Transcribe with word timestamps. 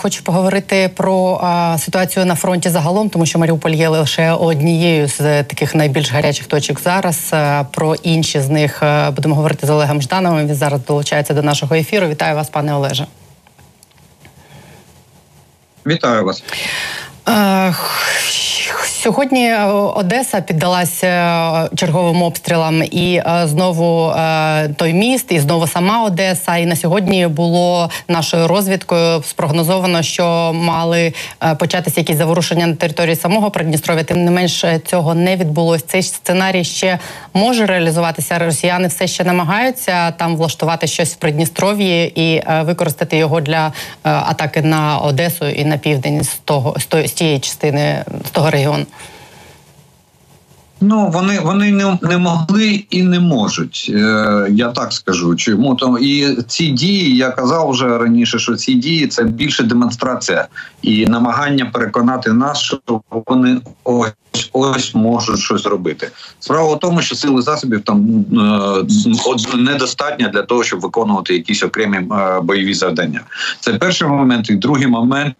Хочу 0.00 0.22
поговорити 0.22 0.90
про 0.94 1.40
а, 1.42 1.78
ситуацію 1.78 2.26
на 2.26 2.34
фронті 2.34 2.68
загалом, 2.68 3.10
тому 3.10 3.26
що 3.26 3.38
Маріуполь 3.38 3.70
є 3.70 3.88
лише 3.88 4.32
однією 4.32 5.08
з 5.08 5.42
таких 5.42 5.74
найбільш 5.74 6.12
гарячих 6.12 6.46
точок 6.46 6.80
зараз. 6.80 7.28
А, 7.32 7.64
про 7.72 7.94
інші 7.94 8.40
з 8.40 8.48
них 8.48 8.82
а, 8.82 9.10
будемо 9.10 9.34
говорити 9.34 9.66
з 9.66 9.70
Олегом 9.70 10.02
Ждановим. 10.02 10.48
Він 10.48 10.54
зараз 10.54 10.80
долучається 10.84 11.34
до 11.34 11.42
нашого 11.42 11.74
ефіру. 11.74 12.08
Вітаю 12.08 12.36
вас, 12.36 12.48
пане 12.48 12.74
Олеже. 12.74 13.06
Вітаю 15.86 16.24
вас. 16.24 16.42
Сьогодні 19.02 19.44
е, 19.44 19.64
Одеса 19.94 20.40
піддалася 20.40 21.06
е, 21.06 21.76
черговим 21.76 22.22
обстрілам, 22.22 22.82
і 22.82 23.14
е, 23.26 23.42
знову 23.44 24.12
той 24.76 24.92
міст, 24.92 25.32
і 25.32 25.38
знову 25.38 25.66
сама 25.66 26.04
Одеса. 26.04 26.56
І 26.56 26.66
на 26.66 26.76
сьогодні 26.76 27.26
було 27.26 27.90
нашою 28.08 28.48
розвідкою 28.48 29.22
спрогнозовано, 29.22 30.02
що 30.02 30.52
мали 30.54 31.12
початися 31.58 32.00
якісь 32.00 32.16
заворушення 32.16 32.66
на 32.66 32.74
території 32.74 33.16
самого 33.16 33.50
Придністров'я. 33.50 34.04
Тим 34.04 34.24
не 34.24 34.30
менш 34.30 34.64
цього 34.86 35.14
не 35.14 35.36
відбулось. 35.36 35.82
Цей 35.82 36.02
сценарій 36.02 36.64
ще 36.64 36.98
може 37.34 37.66
реалізуватися. 37.66 38.38
Росіяни 38.38 38.88
все 38.88 39.06
ще 39.06 39.24
намагаються 39.24 40.10
там 40.10 40.36
влаштувати 40.36 40.86
щось 40.86 41.12
в 41.12 41.16
Придністров'ї 41.16 42.22
і 42.22 42.42
використати 42.60 43.16
його 43.16 43.40
для 43.40 43.72
атаки 44.02 44.62
на 44.62 44.98
Одесу 44.98 45.46
і 45.46 45.64
на 45.64 45.78
південь 45.78 46.24
з 46.24 46.38
того 46.44 46.76
з 47.06 47.12
тієї 47.12 47.38
частини 47.38 48.04
з 48.26 48.30
того 48.30 48.50
регіону. 48.50 48.86
Ну 50.80 51.10
вони 51.10 51.40
вони 51.40 51.72
не 51.72 51.98
не 52.02 52.18
могли 52.18 52.84
і 52.90 53.02
не 53.02 53.20
можуть. 53.20 53.90
Е, 53.94 54.46
Я 54.50 54.68
так 54.68 54.92
скажу. 54.92 55.36
Чому 55.36 55.74
то 55.74 55.98
і 55.98 56.42
ці 56.42 56.66
дії 56.66 57.16
я 57.16 57.30
казав 57.30 57.70
вже 57.70 57.98
раніше, 57.98 58.38
що 58.38 58.56
ці 58.56 58.74
дії 58.74 59.06
це 59.06 59.24
більше 59.24 59.62
демонстрація 59.62 60.48
і 60.82 61.06
намагання 61.06 61.66
переконати 61.66 62.32
нас, 62.32 62.58
що 62.58 62.80
вони 63.26 63.60
ось 63.84 64.12
ось 64.52 64.94
можуть 64.94 65.38
щось 65.38 65.66
робити. 65.66 66.10
Справа 66.40 66.74
в 66.74 66.80
тому, 66.80 67.02
що 67.02 67.14
сили 67.14 67.42
засобів 67.42 67.80
там 67.80 68.24
е, 69.52 69.56
недостатньо 69.56 70.28
для 70.28 70.42
того, 70.42 70.64
щоб 70.64 70.80
виконувати 70.80 71.34
якісь 71.34 71.62
окремі 71.62 71.96
е, 71.96 72.40
бойові 72.40 72.74
завдання. 72.74 73.20
Це 73.60 73.74
перший 73.74 74.08
момент, 74.08 74.50
і 74.50 74.54
другий 74.54 74.86
момент. 74.86 75.34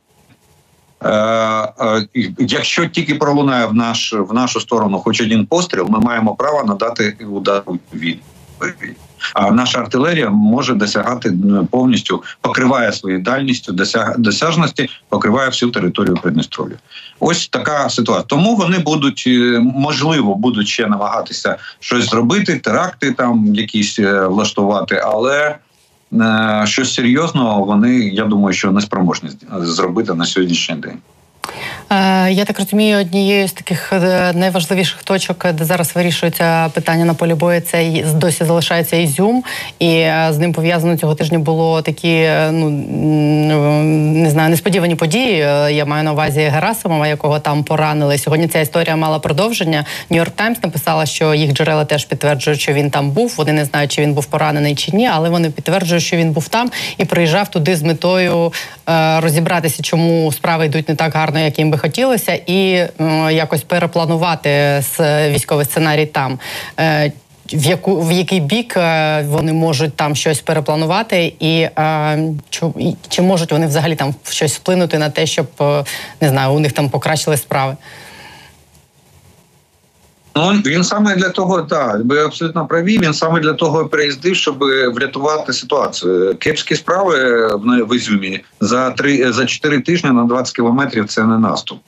Е, 1.04 1.10
е, 1.10 2.08
якщо 2.38 2.86
тільки 2.86 3.14
пролунає 3.14 3.66
в 3.66 3.74
наш 3.74 4.12
в 4.12 4.34
нашу 4.34 4.60
сторону, 4.60 4.98
хоч 4.98 5.20
один 5.20 5.46
постріл, 5.46 5.86
ми 5.88 6.00
маємо 6.00 6.34
право 6.34 6.64
надати 6.64 7.16
удар 7.30 7.62
відповідь. 7.94 8.96
А 9.34 9.50
наша 9.50 9.78
артилерія 9.78 10.30
може 10.30 10.74
досягати 10.74 11.32
повністю 11.70 12.22
покриває 12.40 12.92
свою 12.92 13.18
дальністю 13.18 13.72
досяжності, 14.18 14.90
покриває 15.08 15.48
всю 15.48 15.70
територію 15.70 16.18
Придністров'я. 16.22 16.76
Ось 17.20 17.48
така 17.48 17.90
ситуація. 17.90 18.24
Тому 18.26 18.56
вони 18.56 18.78
будуть 18.78 19.24
е, 19.26 19.60
можливо 19.60 20.34
будуть 20.34 20.68
ще 20.68 20.86
намагатися 20.86 21.56
щось 21.80 22.10
зробити, 22.10 22.58
теракти 22.58 23.12
там 23.12 23.54
якісь 23.54 23.98
влаштувати, 23.98 25.02
але 25.04 25.58
щось 26.64 26.94
серйозного 26.94 27.64
вони, 27.64 27.98
я 27.98 28.24
думаю, 28.24 28.54
що 28.54 28.72
не 28.72 28.80
спроможні 28.80 29.30
зробити 29.60 30.14
на 30.14 30.24
сьогоднішній 30.24 30.76
день. 30.76 30.98
Е, 31.90 32.32
я 32.32 32.44
так 32.44 32.58
розумію, 32.58 32.98
однією 32.98 33.48
з 33.48 33.52
таких 33.52 33.92
е, 33.92 34.32
найважливіших 34.34 35.02
точок, 35.02 35.46
де 35.52 35.64
зараз 35.64 35.94
вирішується 35.94 36.68
питання 36.68 37.04
на 37.04 37.14
полі 37.14 37.34
бою, 37.34 37.60
це 37.60 38.04
досі 38.14 38.44
залишається 38.44 38.96
Ізюм, 38.96 39.44
і 39.78 39.88
е, 39.88 40.28
з 40.30 40.38
ним 40.38 40.52
пов'язано 40.52 40.96
цього 40.96 41.14
тижня 41.14 41.38
було 41.38 41.82
такі, 41.82 42.28
ну 42.50 42.70
не 43.90 44.30
знаю, 44.30 44.50
несподівані 44.50 44.94
події. 44.94 45.36
Я 45.70 45.84
маю 45.84 46.04
на 46.04 46.12
увазі 46.12 46.40
Герасимова, 46.40 47.06
якого 47.06 47.38
там 47.38 47.64
поранили. 47.64 48.18
Сьогодні 48.18 48.48
ця 48.48 48.60
історія 48.60 48.96
мала 48.96 49.18
продовження. 49.18 49.84
Нью-Йорк 50.10 50.30
Таймс 50.30 50.62
написала, 50.62 51.06
що 51.06 51.34
їх 51.34 51.52
джерела 51.52 51.84
теж 51.84 52.04
підтверджують, 52.04 52.60
що 52.60 52.72
він 52.72 52.90
там 52.90 53.10
був. 53.10 53.34
Вони 53.36 53.52
не 53.52 53.64
знають, 53.64 53.92
чи 53.92 54.02
він 54.02 54.14
був 54.14 54.26
поранений 54.26 54.74
чи 54.74 54.96
ні, 54.96 55.08
але 55.12 55.28
вони 55.28 55.50
підтверджують, 55.50 56.04
що 56.04 56.16
він 56.16 56.30
був 56.30 56.48
там 56.48 56.70
і 56.98 57.04
приїжджав 57.04 57.48
туди 57.48 57.76
з 57.76 57.82
метою 57.82 58.52
розібратися, 59.18 59.82
чому 59.82 60.32
справи 60.32 60.66
йдуть 60.66 60.88
не 60.88 60.94
так 60.94 61.14
гарно, 61.14 61.37
як 61.40 61.58
їм 61.58 61.70
би 61.70 61.78
хотілося, 61.78 62.40
і 62.46 62.88
якось 63.30 63.62
перепланувати 63.62 64.82
військовий 65.28 65.64
сценарій 65.64 66.06
там. 66.06 66.38
Е, 66.80 67.12
в 67.52 67.66
яку 67.66 68.00
в 68.00 68.12
який 68.12 68.40
бік 68.40 68.76
е, 68.76 69.22
вони 69.28 69.52
можуть 69.52 69.96
там 69.96 70.16
щось 70.16 70.40
перепланувати, 70.40 71.34
і 71.40 71.60
е, 71.60 72.18
чи, 72.50 72.66
чи 73.08 73.22
можуть 73.22 73.52
вони 73.52 73.66
взагалі 73.66 73.94
там 73.96 74.14
щось 74.28 74.56
вплинути 74.56 74.98
на 74.98 75.10
те, 75.10 75.26
щоб 75.26 75.46
не 76.20 76.28
знаю, 76.28 76.52
у 76.52 76.58
них 76.58 76.72
там 76.72 76.88
покращили 76.88 77.36
справи? 77.36 77.76
Ну 80.38 80.52
він 80.66 80.84
саме 80.84 81.16
для 81.16 81.28
того, 81.28 81.62
так 81.62 82.00
ви 82.04 82.24
абсолютно 82.24 82.66
праві. 82.66 82.98
Він 82.98 83.14
саме 83.14 83.40
для 83.40 83.52
того 83.52 83.86
приїздив, 83.86 84.36
щоб 84.36 84.58
врятувати 84.94 85.52
ситуацію. 85.52 86.36
Кепські 86.38 86.76
справи 86.76 87.46
в 87.64 87.96
Ізюмі 87.96 88.40
за 88.60 88.90
три 88.90 89.32
за 89.32 89.46
чотири 89.46 89.80
тижні 89.80 90.10
на 90.10 90.24
20 90.24 90.56
кілометрів. 90.56 91.06
Це 91.06 91.24
не 91.24 91.38
наступ. 91.38 91.78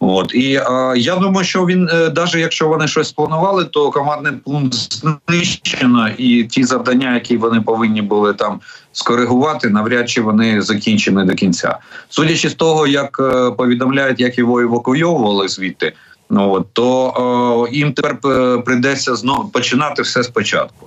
От 0.00 0.34
і 0.34 0.56
а, 0.56 0.94
я 0.96 1.16
думаю, 1.16 1.46
що 1.46 1.66
він 1.66 1.84
навіть 1.84 2.34
е, 2.34 2.40
якщо 2.40 2.68
вони 2.68 2.88
щось 2.88 3.12
планували, 3.12 3.64
то 3.64 3.90
командний 3.90 4.32
пункт 4.32 4.74
знищено, 4.74 6.08
і 6.18 6.44
ті 6.44 6.64
завдання, 6.64 7.14
які 7.14 7.36
вони 7.36 7.60
повинні 7.60 8.02
були 8.02 8.34
там 8.34 8.60
скоригувати, 8.92 9.68
навряд 9.68 10.10
чи 10.10 10.20
вони 10.20 10.62
закінчені 10.62 11.24
до 11.24 11.34
кінця. 11.34 11.78
Судячи 12.08 12.48
з 12.48 12.54
того, 12.54 12.86
як 12.86 13.20
е, 13.20 13.50
повідомляють, 13.50 14.20
як 14.20 14.38
його 14.38 14.60
евакуйовували 14.60 15.48
звідти. 15.48 15.92
Ну 16.30 16.66
то 16.72 17.12
о, 17.16 17.68
їм 17.72 17.92
тепер 17.92 18.18
е, 18.24 18.58
прийдеться 18.58 19.14
знову 19.14 19.48
починати 19.48 20.02
все 20.02 20.22
спочатку, 20.22 20.86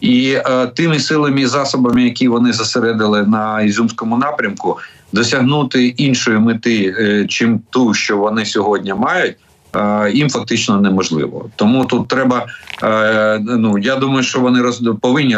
і 0.00 0.30
е, 0.30 0.66
тими 0.66 0.98
силами 0.98 1.40
і 1.40 1.46
засобами, 1.46 2.02
які 2.02 2.28
вони 2.28 2.52
зосередили 2.52 3.26
на 3.26 3.62
ізюмському 3.62 4.18
напрямку, 4.18 4.78
досягнути 5.12 5.86
іншої 5.86 6.38
мети, 6.38 6.94
е, 6.98 7.26
чим 7.26 7.60
ту, 7.70 7.94
що 7.94 8.16
вони 8.16 8.44
сьогодні 8.44 8.94
мають. 8.94 9.36
Е, 9.76 10.10
їм 10.14 10.30
фактично 10.30 10.80
неможливо, 10.80 11.50
тому 11.56 11.84
тут 11.84 12.08
треба. 12.08 12.46
Е, 12.82 13.38
ну 13.38 13.78
я 13.78 13.96
думаю, 13.96 14.22
що 14.22 14.40
вони 14.40 14.62
роз, 14.62 14.82
повинні 15.00 15.36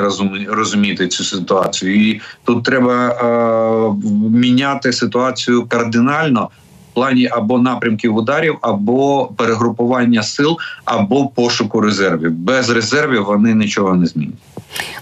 розуміти 0.49 1.09
цю 1.09 1.25
ситуацію, 1.25 2.11
і 2.11 2.21
тут 2.45 2.65
треба 2.65 3.09
е, 3.09 4.09
міняти 4.31 4.93
ситуацію 4.93 5.67
кардинально 5.69 6.51
плані 7.01 7.29
або 7.33 7.59
напрямків 7.59 8.17
ударів, 8.17 8.59
або 8.61 9.31
перегрупування 9.37 10.23
сил, 10.23 10.59
або 10.85 11.27
пошуку 11.27 11.81
резервів. 11.81 12.31
Без 12.31 12.71
резервів 12.71 13.25
вони 13.25 13.55
нічого 13.55 13.95
не 13.95 14.07
змінять. 14.07 14.35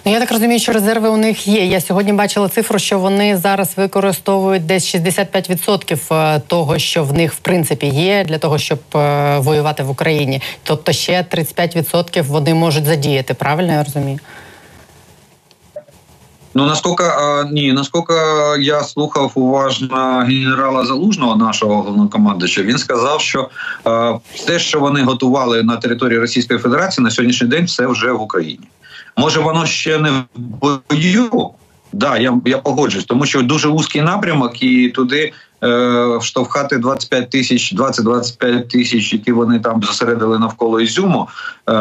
Ну 0.05 0.13
я 0.13 0.21
так 0.21 0.33
розумію, 0.33 0.61
що 0.61 0.73
резерви 0.73 1.09
у 1.09 1.17
них 1.17 1.49
є. 1.49 1.67
Я 1.67 1.81
сьогодні 1.81 2.13
бачила 2.13 2.49
цифру, 2.49 2.79
що 2.79 2.99
вони 2.99 3.37
зараз 3.37 3.73
використовують 3.77 4.67
десь 4.67 4.95
65% 4.95 6.15
е, 6.15 6.41
того, 6.47 6.79
що 6.79 7.05
в 7.05 7.13
них 7.13 7.33
в 7.33 7.39
принципі 7.39 7.87
є, 7.87 8.25
для 8.25 8.39
того, 8.39 8.59
щоб 8.59 8.79
е, 8.95 9.39
воювати 9.39 9.83
в 9.83 9.91
Україні. 9.91 10.43
Тобто 10.63 10.93
ще 10.93 11.27
35% 11.31 12.23
вони 12.23 12.55
можуть 12.55 12.85
задіяти. 12.85 13.35
Правильно 13.35 13.73
я 13.73 13.85
розумію? 13.85 14.19
Ну 16.59 16.67
наскільки 16.67 17.05
ні, 17.51 17.73
наскільки 17.73 18.15
я 18.61 18.81
слухав 18.81 19.33
уважно 19.35 20.25
генерала 20.29 20.87
Залужного, 20.87 21.37
нашого 21.37 21.77
головнокомандуюча, 21.77 22.63
він 22.63 22.79
сказав, 22.79 23.21
що 23.21 23.51
все, 24.35 24.59
що 24.59 24.81
вони 24.81 25.03
готували 25.03 25.63
на 25.63 25.77
території 25.77 26.19
Російської 26.19 26.59
Федерації, 26.59 27.05
на 27.05 27.11
сьогоднішній 27.11 27.47
день 27.47 27.65
все 27.65 27.87
вже 27.87 28.13
в 28.13 28.23
Україні. 28.23 28.69
Може, 29.17 29.41
воно 29.41 29.67
ще 29.67 29.99
не 29.99 30.11
в 30.11 30.25
бою. 30.35 31.51
Да, 31.93 32.19
я 32.19 32.41
я 32.45 32.59
погоджуюсь, 32.59 33.07
тому 33.07 33.27
що 33.27 33.43
дуже 33.43 33.69
вузький 33.69 34.03
напрямок, 34.03 34.63
і 34.63 34.89
туди 34.89 35.33
штовхати 36.21 36.79
25 36.79 37.31
тисяч, 37.31 37.75
20-25 37.75 38.69
тисяч, 38.69 39.13
які 39.13 39.33
вони 39.33 39.59
там 39.59 39.83
зосередили 39.83 40.39
навколо 40.39 40.81
Ізюму, 40.81 41.29
е, 41.69 41.73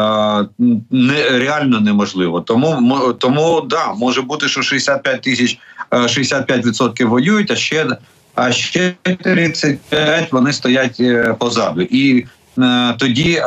не 0.90 1.28
реально 1.30 1.80
неможливо. 1.80 2.40
Тому 2.40 3.12
тому 3.18 3.60
да, 3.60 3.92
може 3.92 4.22
бути, 4.22 4.48
що 4.48 4.62
65 4.62 5.22
тисяч 5.22 5.58
65% 5.90 7.02
е, 7.02 7.04
воюють, 7.04 7.50
а 7.50 7.56
ще 7.56 7.86
а 8.34 8.52
ще 8.52 8.94
35 9.22 10.32
вони 10.32 10.52
стоять 10.52 10.96
е, 11.00 11.36
позаду 11.38 11.82
і. 11.82 12.26
Е, 12.62 12.94
тоді 12.98 13.42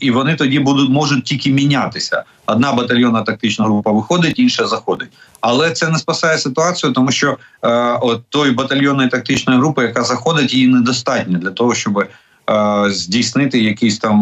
і 0.00 0.10
вони 0.10 0.34
тоді 0.34 0.58
будуть 0.58 0.90
можуть 0.90 1.24
тільки 1.24 1.50
мінятися. 1.50 2.22
Одна 2.46 2.72
батальйонна 2.72 3.22
тактична 3.22 3.64
група 3.64 3.90
виходить, 3.90 4.38
інша 4.38 4.66
заходить. 4.66 5.08
Але 5.40 5.70
це 5.70 5.88
не 5.88 5.98
спасає 5.98 6.38
ситуацію, 6.38 6.92
тому 6.92 7.10
що 7.10 7.38
е, 7.62 7.68
от 8.00 8.22
той 8.28 8.50
батальйонної 8.50 9.08
тактичної 9.08 9.58
групи, 9.58 9.82
яка 9.82 10.02
заходить, 10.02 10.54
її 10.54 10.66
недостатньо 10.66 11.38
для 11.38 11.50
того, 11.50 11.74
щоб 11.74 12.04
здійснити 12.88 13.58
якийсь 13.58 13.98
там 13.98 14.16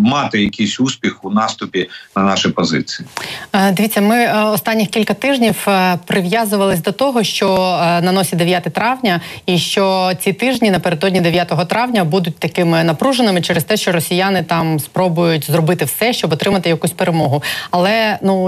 мати 0.00 0.42
якийсь 0.42 0.80
успіх 0.80 1.24
у 1.24 1.30
наступі 1.30 1.88
на 2.16 2.22
наші 2.22 2.48
позиції. 2.48 3.08
Е, 3.52 3.72
дивіться, 3.72 4.00
ми 4.00 4.16
е, 4.16 4.44
останніх 4.44 4.88
кілька 4.88 5.14
тижнів 5.14 5.56
е, 5.68 5.98
прив'язувались 6.06 6.82
до 6.82 6.92
того, 6.92 7.22
що 7.22 7.56
на 8.02 8.12
носі 8.12 8.36
9 8.36 8.62
травня, 8.62 9.20
і 9.46 9.58
що 9.58 10.12
ці 10.20 10.32
тижні 10.32 10.70
напередодні 10.70 11.20
9 11.20 11.68
травня 11.68 12.04
будуть 12.04 12.38
такими 12.38 12.84
напруженими 12.84 13.40
через 13.40 13.64
те, 13.64 13.76
що 13.76 13.92
росіяни 13.92 14.42
там 14.42 14.80
спробують 14.80 15.50
зробити 15.50 15.84
все, 15.84 16.12
щоб 16.12 16.32
отримати 16.32 16.68
якусь 16.68 16.90
перемогу. 16.90 17.42
Але 17.70 18.18
ну 18.22 18.44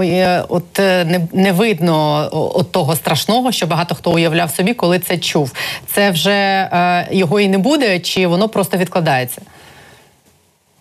от 0.49 0.79
не 0.79 1.27
не 1.33 1.51
видно 1.51 2.29
от 2.31 2.71
того 2.71 2.95
страшного, 2.95 3.51
що 3.51 3.67
багато 3.67 3.95
хто 3.95 4.11
уявляв 4.11 4.51
собі, 4.51 4.73
коли 4.73 4.99
це 4.99 5.17
чув. 5.17 5.51
Це 5.93 6.11
вже 6.11 6.69
його 7.11 7.39
і 7.39 7.47
не 7.47 7.57
буде, 7.57 7.99
чи 7.99 8.27
воно 8.27 8.49
просто 8.49 8.77
відкладається. 8.93 9.41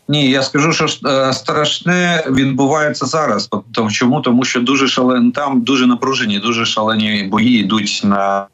Ні, 0.08 0.30
я 0.30 0.42
скажу, 0.42 0.72
що 0.72 0.86
е, 1.08 1.32
страшне 1.32 2.24
відбувається 2.30 3.06
зараз. 3.06 3.48
Чому? 3.90 4.20
Тому 4.20 4.44
що 4.44 4.60
дуже 4.60 4.88
шалені 4.88 5.30
там 5.30 5.60
дуже 5.60 5.86
напружені, 5.86 6.38
дуже 6.38 6.66
шалені 6.66 7.22
бої 7.22 7.60
йдуть 7.60 8.00
на 8.04 8.46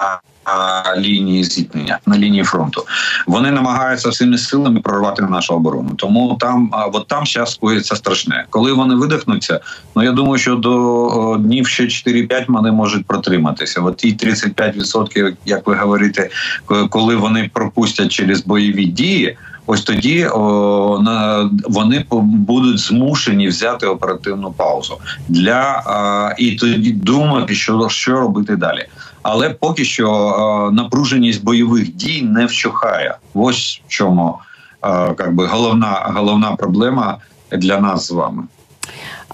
лінії 0.96 1.44
зіткнення 1.44 1.98
на 2.06 2.18
лінії 2.18 2.44
фронту. 2.44 2.84
Вони 3.26 3.50
намагаються 3.50 4.08
всіми 4.08 4.38
силами 4.38 4.80
прорвати 4.80 5.22
нашу 5.22 5.54
оборону. 5.54 5.90
Тому 5.96 6.36
там, 6.40 6.70
от 6.92 7.06
там 7.06 7.26
зараз 7.26 7.54
коїться 7.54 7.96
страшне. 7.96 8.44
Коли 8.50 8.72
вони 8.72 8.94
видихнуться, 8.94 9.60
ну 9.96 10.02
я 10.02 10.12
думаю, 10.12 10.38
що 10.38 10.56
до 10.56 11.36
днів 11.40 11.66
ще 11.66 11.82
4-5 11.84 12.44
вони 12.48 12.72
можуть 12.72 13.06
протриматися. 13.06 13.80
От 13.80 13.96
ті 13.96 14.16
35%, 14.16 15.32
як 15.46 15.66
ви 15.66 15.74
говорите, 15.76 16.30
коли 16.90 17.16
вони 17.16 17.50
пропустять 17.54 18.12
через 18.12 18.44
бойові 18.44 18.84
дії. 18.84 19.36
Ось 19.70 19.82
тоді 19.82 20.26
о, 20.26 21.00
на 21.02 21.50
вони 21.68 22.04
будуть 22.22 22.78
змушені 22.78 23.48
взяти 23.48 23.86
оперативну 23.86 24.52
паузу 24.52 24.98
для 25.28 25.82
а, 25.86 26.34
і 26.38 26.52
тоді 26.52 26.92
думати, 26.92 27.54
що 27.54 27.88
що 27.88 28.12
робити 28.12 28.56
далі. 28.56 28.86
Але 29.22 29.50
поки 29.50 29.84
що 29.84 30.10
а, 30.10 30.70
напруженість 30.70 31.44
бойових 31.44 31.94
дій 31.94 32.22
не 32.22 32.46
вщухає. 32.46 33.16
Ось 33.34 33.80
в 33.86 33.88
чому 33.88 34.38
как 34.80 35.34
би 35.34 35.46
головна 35.46 36.12
головна 36.14 36.52
проблема 36.56 37.18
для 37.50 37.80
нас 37.80 38.08
з 38.08 38.10
вами. 38.10 38.42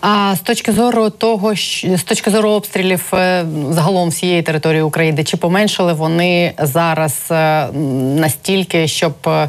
А 0.07 0.37
з 0.37 0.41
точки 0.41 0.73
зору 0.73 1.11
того, 1.11 1.55
з 1.97 2.03
точки 2.05 2.31
зору 2.31 2.51
обстрілів 2.51 3.05
е, 3.15 3.45
загалом 3.71 4.09
всієї 4.09 4.43
території 4.43 4.83
України, 4.83 5.25
чи 5.25 5.37
поменшили 5.37 5.93
вони 5.93 6.53
зараз 6.59 7.29
е, 7.31 7.69
настільки, 8.17 8.89
щоб 8.89 9.13
е, 9.27 9.49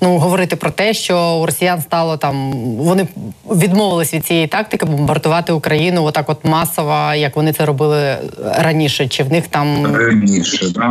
ну 0.00 0.18
говорити 0.18 0.56
про 0.56 0.70
те, 0.70 0.94
що 0.94 1.38
у 1.42 1.46
росіян 1.46 1.82
стало 1.82 2.16
там 2.16 2.52
вони 2.76 3.08
відмовились 3.50 4.14
від 4.14 4.26
цієї 4.26 4.46
тактики 4.46 4.86
бомбардувати 4.86 5.52
Україну 5.52 6.04
отак, 6.04 6.28
от 6.28 6.44
масово, 6.44 7.14
як 7.14 7.36
вони 7.36 7.52
це 7.52 7.66
робили 7.66 8.16
раніше? 8.44 9.08
Чи 9.08 9.22
в 9.22 9.32
них 9.32 9.48
там 9.48 9.96
раніше 9.96 10.70
да? 10.74 10.90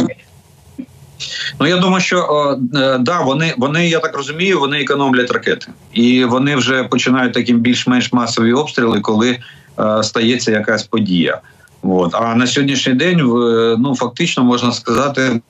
Ну 1.60 1.68
я 1.68 1.78
думаю, 1.78 2.02
що 2.02 2.18
о, 2.30 2.52
е, 2.78 2.98
да, 2.98 3.22
вони 3.22 3.54
вони, 3.58 3.90
я 3.90 4.00
так 4.00 4.18
розумію, 4.18 4.60
вони 4.60 4.82
економлять 4.82 5.32
ракети, 5.32 5.68
і 5.94 6.26
вони 6.26 6.56
вже 6.56 6.84
починають 6.84 7.34
таким 7.34 7.60
більш-менш 7.60 8.14
масові 8.14 8.54
обстріли, 8.54 9.00
коли 9.00 9.40
е, 9.80 10.04
стається 10.04 10.52
якась 10.52 10.84
подія. 10.84 11.42
От 11.82 12.16
а 12.16 12.36
на 12.36 12.48
сьогоднішній 12.48 12.94
день 12.94 13.22
в 13.22 13.36
ну 13.80 13.96
фактично 13.96 14.44
можна 14.44 14.72
сказати. 14.72 15.42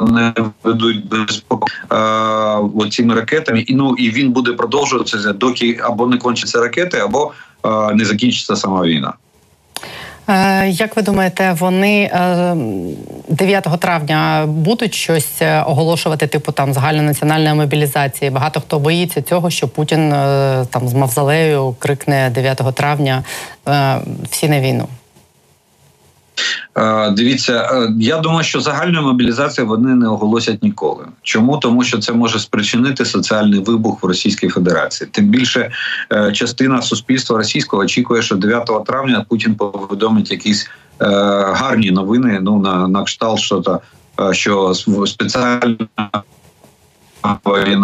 Не 0.00 0.34
ведуть 0.64 1.08
без 1.08 1.44
е, 2.86 2.90
цими 2.90 3.14
ракетами, 3.14 3.60
і 3.60 3.74
ну 3.74 3.94
і 3.98 4.10
він 4.10 4.32
буде 4.32 4.52
продовжуватися, 4.52 5.32
доки 5.32 5.80
або 5.82 6.06
не 6.06 6.16
кончаться 6.16 6.60
ракети, 6.60 6.98
або 6.98 7.32
е, 7.64 7.94
не 7.94 8.04
закінчиться 8.04 8.56
сама 8.56 8.82
війна. 8.82 9.12
Е, 10.28 10.68
як 10.68 10.96
ви 10.96 11.02
думаєте, 11.02 11.56
вони 11.58 12.10
9 13.28 13.66
е, 13.66 13.76
травня 13.76 14.44
будуть 14.46 14.94
щось 14.94 15.42
оголошувати, 15.66 16.26
типу 16.26 16.52
там 16.52 16.72
загальнонаціональної 16.72 17.54
мобілізації? 17.54 18.30
Багато 18.30 18.60
хто 18.60 18.78
боїться 18.78 19.22
цього, 19.22 19.50
що 19.50 19.68
Путін 19.68 20.10
там 20.70 20.88
з 20.88 20.94
Мавзолею 20.94 21.76
крикне 21.78 22.30
9 22.34 22.62
травня 22.74 23.24
всі 24.30 24.48
на 24.48 24.60
війну. 24.60 24.88
Е, 26.78 27.10
дивіться, 27.10 27.70
е, 27.72 27.92
я 28.00 28.18
думаю, 28.18 28.44
що 28.44 28.60
загальну 28.60 29.02
мобілізацію 29.02 29.66
вони 29.66 29.94
не 29.94 30.08
оголосять 30.08 30.62
ніколи. 30.62 31.04
Чому 31.22 31.56
тому, 31.56 31.84
що 31.84 31.98
це 31.98 32.12
може 32.12 32.38
спричинити 32.38 33.04
соціальний 33.04 33.60
вибух 33.60 34.02
в 34.02 34.06
Російській 34.06 34.48
Федерації? 34.48 35.10
Тим 35.12 35.24
більше 35.24 35.70
е, 36.12 36.32
частина 36.32 36.82
суспільства 36.82 37.38
російського 37.38 37.82
очікує, 37.82 38.22
що 38.22 38.34
9 38.34 38.70
травня 38.86 39.24
Путін 39.28 39.54
повідомить 39.54 40.30
якісь 40.30 40.70
гарні 40.98 41.90
новини. 41.90 42.38
Ну 42.42 42.58
на 42.60 42.88
на 42.88 43.04
кшталт, 43.04 43.40
що 43.40 43.60
то 43.60 43.80
що 44.32 44.74
спеціальна 45.06 45.76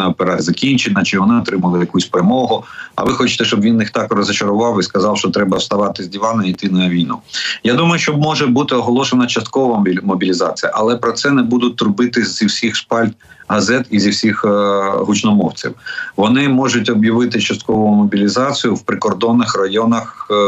операція 0.08 0.42
закінчена, 0.42 1.04
чи 1.04 1.18
вони 1.18 1.40
отримали 1.40 1.80
якусь 1.80 2.06
перемогу. 2.06 2.64
А 2.94 3.04
ви 3.04 3.12
хочете, 3.12 3.44
щоб 3.44 3.60
він 3.60 3.80
їх 3.80 3.90
так 3.90 4.12
розочарував 4.12 4.80
і 4.80 4.82
сказав, 4.82 5.18
що 5.18 5.30
треба 5.30 5.56
вставати 5.58 6.02
з 6.02 6.08
дивана 6.08 6.44
і 6.44 6.50
йти 6.50 6.68
на 6.68 6.88
війну? 6.88 7.18
Я 7.64 7.74
думаю, 7.74 7.98
що 7.98 8.16
може 8.16 8.46
бути 8.46 8.74
оголошена 8.74 9.26
часткова 9.26 9.84
мобілізація, 10.02 10.72
але 10.74 10.96
про 10.96 11.12
це 11.12 11.30
не 11.30 11.42
будуть 11.42 11.76
трубити 11.76 12.24
зі 12.24 12.46
всіх 12.46 12.76
шпальт 12.76 13.12
газет 13.48 13.86
і 13.90 14.00
зі 14.00 14.10
всіх 14.10 14.44
е, 14.44 14.48
гучномовців. 14.98 15.74
Вони 16.16 16.48
можуть 16.48 16.90
об'явити 16.90 17.40
часткову 17.40 17.94
мобілізацію 17.94 18.74
в 18.74 18.82
прикордонних 18.82 19.56
районах 19.56 20.26
е, 20.30 20.34
е, 20.34 20.38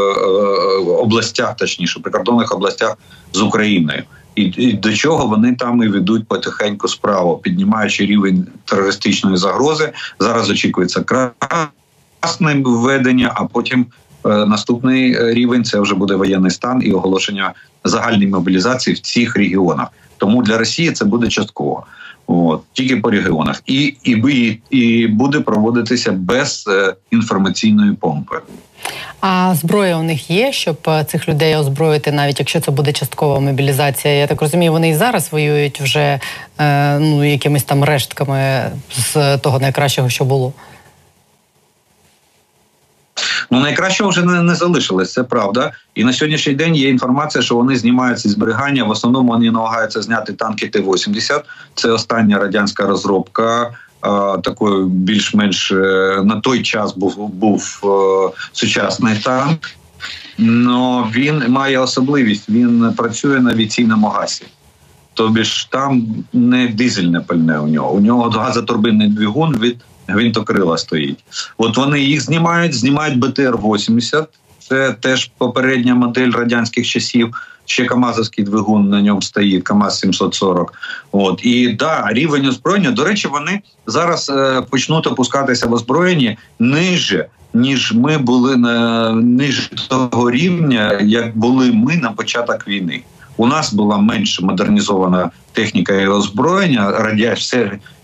областях, 0.79 1.57
точніше, 1.57 2.01
прикордонних 2.01 2.55
областях 2.55 2.97
з 3.33 3.43
Україною 3.43 4.03
і, 4.35 4.43
і 4.43 4.73
до 4.73 4.93
чого 4.93 5.27
вони 5.27 5.55
там 5.55 5.83
і 5.83 5.89
ведуть 5.89 6.29
потихеньку 6.29 6.89
справу, 6.89 7.41
піднімаючи 7.43 8.07
рівень 8.07 8.47
терористичної 8.65 9.37
загрози. 9.37 9.93
Зараз 10.21 10.51
очікується 10.51 11.01
красне 11.01 12.55
введення, 12.65 13.33
а 13.35 13.45
потім 13.45 13.87
е, 14.27 14.29
наступний 14.29 15.35
рівень 15.35 15.65
це 15.65 15.81
вже 15.81 15.95
буде 15.95 16.15
воєнний 16.15 16.51
стан 16.51 16.83
і 16.85 16.93
оголошення 16.93 17.53
загальної 17.85 18.29
мобілізації 18.29 18.97
в 18.97 19.01
цих 19.01 19.37
регіонах. 19.37 19.89
Тому 20.17 20.43
для 20.43 20.59
Росії 20.59 20.93
це 20.93 21.05
буде 21.05 21.29
частково. 21.29 21.87
От 22.27 22.63
тільки 22.73 22.97
по 22.97 23.11
регіонах, 23.11 23.63
і 23.67 23.97
і, 24.05 24.59
і 24.71 25.07
буде 25.07 25.41
проводитися 25.41 26.13
без 26.13 26.65
е, 26.69 26.95
інформаційної 27.11 27.93
помпи. 27.93 28.37
А 29.21 29.55
зброя 29.55 29.97
у 29.97 30.03
них 30.03 30.31
є, 30.31 30.53
щоб 30.53 30.77
е, 30.89 31.05
цих 31.05 31.29
людей 31.29 31.57
озброїти, 31.57 32.13
навіть 32.13 32.39
якщо 32.39 32.61
це 32.61 32.71
буде 32.71 32.93
часткова 32.93 33.41
мобілізація. 33.41 34.15
Я 34.15 34.27
так 34.27 34.43
розумію, 34.43 34.73
вони 34.73 34.89
і 34.89 34.95
зараз 34.95 35.33
воюють 35.33 35.81
вже 35.81 36.21
е, 36.59 36.99
ну 36.99 37.25
якимись 37.25 37.65
там 37.65 37.85
рештками 37.85 38.71
з 38.97 39.39
того 39.39 39.59
найкращого, 39.59 40.09
що 40.09 40.25
було. 40.25 40.53
Ну, 43.51 43.61
найкращого 43.61 44.11
вже 44.11 44.23
не, 44.23 44.43
не 44.43 44.55
залишилось, 44.55 45.13
це 45.13 45.23
правда. 45.23 45.73
І 45.95 46.05
на 46.05 46.13
сьогоднішній 46.13 46.55
день 46.55 46.77
є 46.77 46.89
інформація, 46.89 47.43
що 47.43 47.55
вони 47.55 47.77
знімаються 47.77 48.29
зберігання. 48.29 48.85
В 48.85 48.91
основному 48.91 49.33
вони 49.33 49.51
намагаються 49.51 50.03
зняти 50.03 50.33
танки 50.33 50.69
Т-80. 50.69 51.43
Це 51.75 51.91
остання 51.91 52.39
радянська 52.39 52.87
розробка 52.87 53.71
такою 54.43 54.87
більш-менш 54.87 55.73
е, 55.73 56.23
на 56.25 56.41
той 56.41 56.63
час 56.63 56.97
був 56.97 57.29
був 57.29 57.81
е, 57.85 58.37
сучасний 58.53 59.19
танк. 59.19 59.61
Но 60.39 61.09
він 61.15 61.45
має 61.49 61.79
особливість, 61.79 62.49
він 62.49 62.93
працює 62.97 63.41
на 63.41 63.51
авіаційному 63.51 64.09
гасі. 64.09 64.45
Тобі 65.15 65.45
ж 65.45 65.71
там 65.71 66.07
не 66.33 66.69
дизельне 66.69 67.21
пальне 67.21 67.59
у 67.59 67.67
нього. 67.67 67.93
У 67.93 68.01
нього 68.01 68.31
газотурбинний 68.31 69.09
двигун 69.09 69.57
від 69.59 69.77
гвинтокрила 70.07 70.79
стоїть. 70.79 71.25
От 71.59 71.77
вони 71.77 72.01
їх 72.01 72.21
знімають, 72.21 72.75
знімають 72.75 73.19
БТР-80. 73.19 74.27
Це 74.59 74.93
теж 74.93 75.31
попередня 75.39 75.95
модель 75.95 76.31
радянських 76.31 76.87
часів 76.87 77.35
ще 77.67 77.85
Камазовський 77.85 78.45
двигун 78.45 78.89
на 78.89 79.03
ньому 79.03 79.23
стоїть, 79.23 79.65
Камаз 79.65 79.99
740. 79.99 80.73
От 81.13 81.41
і 81.47 81.69
да, 81.69 82.09
рівень 82.11 82.47
озброєння. 82.47 82.91
До 82.91 83.05
речі, 83.05 83.29
вони 83.29 83.61
зараз 83.87 84.31
е, 84.31 84.63
почнуть 84.71 85.07
опускатися 85.07 85.67
в 85.67 85.73
озброєнні 85.73 86.39
ниже. 86.59 87.27
Ніж 87.55 87.93
ми 87.93 88.19
були 88.19 88.57
на 88.57 89.11
ниже 89.13 89.71
того 89.89 90.31
рівня, 90.31 90.99
як 91.03 91.39
були 91.39 91.73
ми 91.73 91.97
на 91.97 92.11
початок 92.13 92.69
війни. 92.69 93.03
У 93.37 93.47
нас 93.47 93.73
була 93.73 93.99
менш 93.99 94.41
модернізована 94.41 95.31
техніка 95.53 95.95
і 95.95 96.07
озброєння 96.07 96.91
радя... 96.91 97.37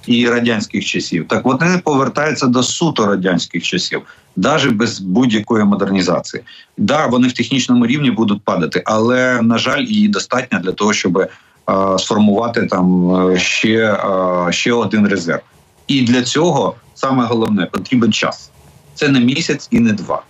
і 0.06 0.28
радянських 0.28 0.84
часів. 0.84 1.28
Так 1.28 1.44
вони 1.44 1.80
повертаються 1.84 2.46
до 2.46 2.62
суто 2.62 3.06
радянських 3.06 3.62
часів 3.62 4.02
навіть 4.36 4.72
без 4.72 5.00
будь-якої 5.00 5.64
модернізації. 5.64 6.42
Да, 6.76 7.06
вони 7.06 7.28
в 7.28 7.32
технічному 7.32 7.86
рівні 7.86 8.10
будуть 8.10 8.42
падати, 8.42 8.82
але 8.84 9.42
на 9.42 9.58
жаль, 9.58 9.82
її 9.82 10.08
достатньо 10.08 10.58
для 10.58 10.72
того, 10.72 10.92
щоб 10.92 11.28
а, 11.66 11.98
сформувати 11.98 12.66
там 12.66 13.12
ще, 13.36 13.92
а, 13.92 14.48
ще 14.52 14.72
один 14.72 15.08
резерв. 15.08 15.40
І 15.86 16.02
для 16.02 16.22
цього 16.22 16.74
саме 16.94 17.24
головне 17.24 17.66
потрібен 17.66 18.12
час. 18.12 18.50
Це 18.94 19.08
не 19.08 19.20
місяць 19.20 19.68
і 19.70 19.80
не 19.80 19.92
два. 19.92 20.22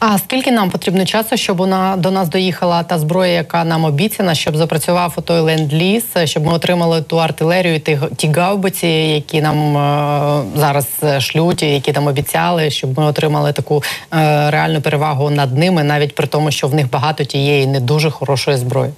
А 0.00 0.18
скільки 0.18 0.52
нам 0.52 0.70
потрібно 0.70 1.04
часу, 1.04 1.36
щоб 1.36 1.56
вона 1.56 1.96
до 1.96 2.10
нас 2.10 2.28
доїхала 2.28 2.82
та 2.82 2.98
зброя, 2.98 3.32
яка 3.32 3.64
нам 3.64 3.84
обіцяна, 3.84 4.34
щоб 4.34 4.56
запрацював 4.56 5.16
той 5.24 5.40
ленд-ліз, 5.40 6.04
щоб 6.24 6.46
ми 6.46 6.52
отримали 6.52 7.02
ту 7.02 7.16
артилерію, 7.20 7.80
ті, 7.80 7.98
ті 8.16 8.28
гаубиці, 8.28 8.86
які 8.86 9.42
нам 9.42 9.76
е, 9.76 10.42
зараз 10.56 10.86
шлють, 11.18 11.62
які 11.62 11.92
там 11.92 12.06
обіцяли, 12.06 12.70
щоб 12.70 12.98
ми 12.98 13.04
отримали 13.04 13.52
таку 13.52 13.82
е, 14.14 14.50
реальну 14.50 14.80
перевагу 14.80 15.30
над 15.30 15.58
ними, 15.58 15.84
навіть 15.84 16.14
при 16.14 16.26
тому, 16.26 16.50
що 16.50 16.68
в 16.68 16.74
них 16.74 16.90
багато 16.90 17.24
тієї 17.24 17.66
не 17.66 17.80
дуже 17.80 18.10
хорошої 18.10 18.56
зброї. 18.56 18.92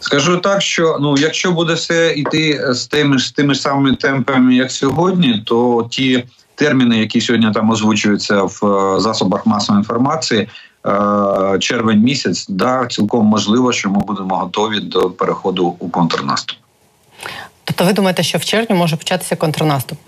Скажу 0.00 0.36
так, 0.36 0.62
що 0.62 0.98
ну, 1.00 1.14
якщо 1.18 1.52
буде 1.52 1.74
все 1.74 2.12
йти 2.16 2.74
з 2.74 2.86
тими 2.86 3.18
з 3.18 3.32
тими 3.32 3.54
самими 3.54 3.96
темпами, 3.96 4.54
як 4.54 4.72
сьогодні, 4.72 5.42
то 5.46 5.86
ті 5.90 6.24
терміни, 6.62 6.98
які 6.98 7.20
сьогодні 7.20 7.50
там 7.54 7.70
озвучуються 7.70 8.42
в 8.42 8.60
е, 8.64 9.00
засобах 9.00 9.46
масової 9.46 9.80
інформації, 9.80 10.48
е, 10.86 11.58
червень 11.58 12.00
місяць, 12.00 12.46
да, 12.48 12.86
цілком 12.86 13.26
можливо, 13.26 13.72
що 13.72 13.90
ми 13.90 14.00
будемо 14.06 14.36
готові 14.36 14.80
до 14.80 15.10
переходу 15.10 15.76
у 15.78 15.88
контрнаступ. 15.88 16.58
Тобто, 17.64 17.84
ви 17.84 17.92
думаєте, 17.92 18.22
що 18.22 18.38
в 18.38 18.44
червні 18.44 18.76
може 18.76 18.96
початися 18.96 19.36
контрнаступ? 19.36 19.98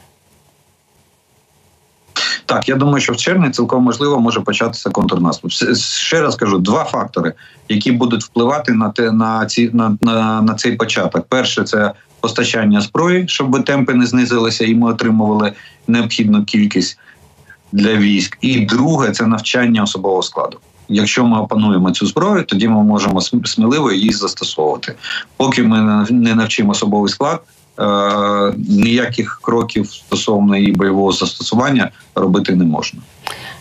Так, 2.47 2.69
я 2.69 2.75
думаю, 2.75 3.01
що 3.01 3.13
в 3.13 3.17
червні 3.17 3.51
цілком 3.51 3.83
можливо 3.83 4.21
може 4.21 4.41
початися 4.41 4.91
контрнаступ. 4.91 5.51
Ще 5.81 6.21
раз 6.21 6.37
кажу, 6.37 6.59
два 6.59 6.85
фактори, 6.85 7.33
які 7.69 7.93
будуть 7.93 8.23
впливати 8.23 8.73
на 8.73 8.91
те 8.91 9.11
на 9.11 9.47
ці 9.47 9.71
на, 9.73 9.97
на, 10.01 10.43
на 10.43 10.55
цей 10.55 10.77
початок. 10.77 11.27
Перше, 11.29 11.65
це 11.65 11.93
постачання 12.25 12.81
зброї, 12.81 13.29
щоб 13.29 13.65
темпи 13.65 13.95
не 13.95 14.07
знизилися, 14.07 14.65
і 14.65 14.75
ми 14.75 14.91
отримували 14.91 15.53
необхідну 15.87 16.45
кількість 16.45 16.99
для 17.73 17.97
військ. 17.97 18.39
І 18.41 18.61
друге 18.61 19.11
це 19.11 19.27
навчання 19.27 19.83
особового 19.83 20.23
складу. 20.23 20.59
Якщо 20.89 21.25
ми 21.25 21.41
опануємо 21.41 21.91
цю 21.91 22.07
зброю, 22.07 22.45
тоді 22.45 22.69
ми 22.69 22.83
можемо 22.83 23.21
сміливо 23.21 23.93
її 23.93 24.13
застосовувати. 24.13 24.95
Поки 25.37 25.63
ми 25.63 26.07
не 26.11 26.35
навчимо 26.35 26.71
особовий 26.71 27.09
склад. 27.09 27.43
Е, 27.81 28.53
ніяких 28.69 29.41
кроків 29.43 29.87
стосовно 29.87 30.57
її 30.57 30.73
бойового 30.73 31.13
застосування 31.13 31.91
робити 32.15 32.55
не 32.55 32.65
можна. 32.65 33.01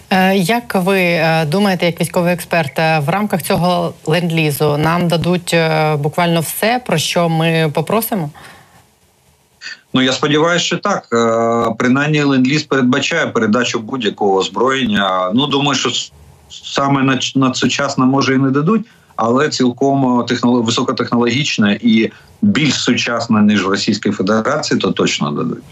Е, 0.09 0.35
як 0.35 0.75
ви 0.75 1.01
е, 1.01 1.45
думаєте, 1.45 1.85
як 1.85 2.01
військовий 2.01 2.33
експерт, 2.33 2.77
в 2.77 3.03
рамках 3.07 3.41
цього 3.41 3.93
ленд-лізу 4.05 4.77
нам 4.77 5.07
дадуть 5.07 5.55
буквально 5.97 6.39
все, 6.39 6.81
про 6.85 6.97
що 6.97 7.29
ми 7.29 7.71
попросимо? 7.73 8.29
Ну 9.93 10.01
я 10.01 10.11
сподіваюся, 10.11 10.65
що 10.65 10.77
так. 10.77 11.07
Принаймні, 11.77 12.23
ленд-ліз 12.23 12.63
передбачає 12.63 13.27
передачу 13.27 13.79
будь-якого 13.79 14.35
озброєння. 14.35 15.31
Ну 15.33 15.47
думаю, 15.47 15.75
що 15.75 15.89
саме 16.49 17.03
на 17.03 17.19
надсучасно 17.35 18.05
може 18.05 18.35
і 18.35 18.37
не 18.37 18.51
дадуть 18.51 18.85
але 19.15 19.49
цілком 19.49 20.25
технолог... 20.25 20.65
високотехнологічне 20.65 21.79
і 21.81 22.11
більш 22.41 22.73
сучасна 22.73 23.41
ніж 23.41 23.65
в 23.65 23.69
Російській 23.69 24.11
Федерації, 24.11 24.79
то 24.79 24.91
точно 24.91 25.31
дадуть. 25.31 25.63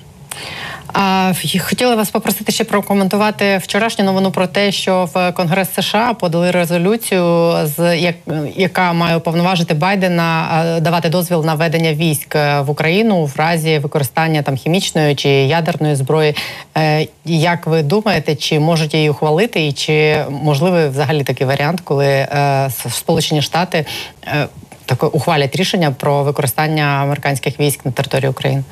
А 0.94 1.34
хотіла 1.60 1.96
вас 1.96 2.10
попросити 2.10 2.52
ще 2.52 2.64
прокоментувати 2.64 3.58
вчорашню 3.58 4.06
новину 4.06 4.32
про 4.32 4.48
те, 4.48 4.72
що 4.72 5.10
в 5.14 5.32
Конгрес 5.32 5.74
США 5.74 6.14
подали 6.14 6.52
резолюцію, 6.52 7.54
з 7.64 7.98
як, 7.98 8.16
яка 8.56 8.94
має 8.94 9.18
уповноважити 9.18 9.74
Байдена 9.74 10.80
давати 10.82 11.10
дозвіл 11.10 11.46
на 11.46 11.54
ведення 11.54 11.94
військ 11.94 12.36
в 12.36 12.66
Україну 12.68 13.26
в 13.26 13.34
разі 13.38 13.80
використання 13.80 14.42
там 14.42 14.56
хімічної 14.56 15.16
чи 15.16 15.30
ядерної 15.30 15.96
зброї. 15.96 16.36
Е, 16.78 17.08
як 17.26 17.68
ви 17.68 17.84
думаєте, 17.84 18.36
чи 18.36 18.60
можуть 18.60 18.94
її 18.94 19.10
ухвалити, 19.10 19.68
і 19.68 19.74
чи 19.74 20.26
можливий 20.30 20.90
взагалі 20.90 21.24
такий 21.24 21.48
варіант, 21.48 21.82
коли 21.84 22.08
е, 22.08 22.70
Сполучені 22.90 23.42
Штати 23.42 23.86
е, 24.28 24.48
так 24.86 25.16
ухвалять 25.16 25.56
рішення 25.56 25.92
про 25.92 26.24
використання 26.24 26.84
американських 26.84 27.60
військ 27.60 27.86
на 27.86 27.92
території 27.92 28.30
України? 28.30 28.64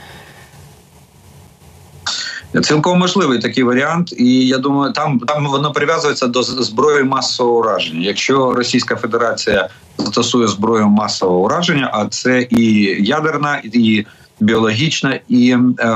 Цілком 2.63 2.99
можливий 2.99 3.39
такий 3.39 3.63
варіант, 3.63 4.13
і 4.17 4.47
я 4.47 4.57
думаю, 4.57 4.93
там 4.93 5.19
там 5.19 5.47
воно 5.47 5.71
прив'язується 5.71 6.27
до 6.27 6.43
зброї 6.43 7.03
масового 7.03 7.59
ураження. 7.59 8.07
Якщо 8.07 8.53
Російська 8.53 8.95
Федерація 8.95 9.69
застосує 9.97 10.47
зброю 10.47 10.87
масового 10.87 11.45
ураження, 11.45 11.89
а 11.93 12.05
це 12.05 12.47
і 12.49 12.65
ядерна, 12.99 13.61
і 13.63 14.05
біологічна, 14.39 15.19
і 15.27 15.57
е, 15.79 15.89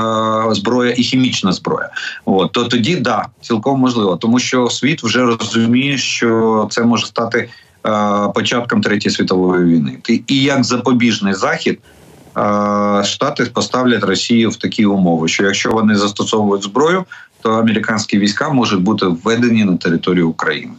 зброя, 0.50 0.94
і 0.96 1.02
хімічна 1.02 1.52
зброя, 1.52 1.90
от 2.24 2.52
то 2.52 2.64
тоді 2.64 2.96
да, 2.96 3.26
цілком 3.40 3.80
можливо, 3.80 4.16
тому 4.16 4.38
що 4.38 4.70
світ 4.70 5.02
вже 5.02 5.24
розуміє, 5.24 5.98
що 5.98 6.68
це 6.70 6.82
може 6.82 7.06
стати 7.06 7.48
е, 7.86 7.90
початком 8.34 8.80
третьої 8.80 9.14
світової 9.14 9.64
війни. 9.64 9.98
І 10.26 10.42
як 10.42 10.64
запобіжний 10.64 11.34
захід. 11.34 11.78
Штати 13.04 13.44
поставлять 13.44 14.04
Росію 14.04 14.50
в 14.50 14.56
такі 14.56 14.86
умови, 14.86 15.28
що 15.28 15.44
якщо 15.44 15.70
вони 15.70 15.94
застосовують 15.94 16.64
зброю, 16.64 17.04
то 17.42 17.50
американські 17.50 18.18
війська 18.18 18.48
можуть 18.48 18.80
бути 18.80 19.06
введені 19.06 19.64
на 19.64 19.76
територію 19.76 20.28
України. 20.28 20.72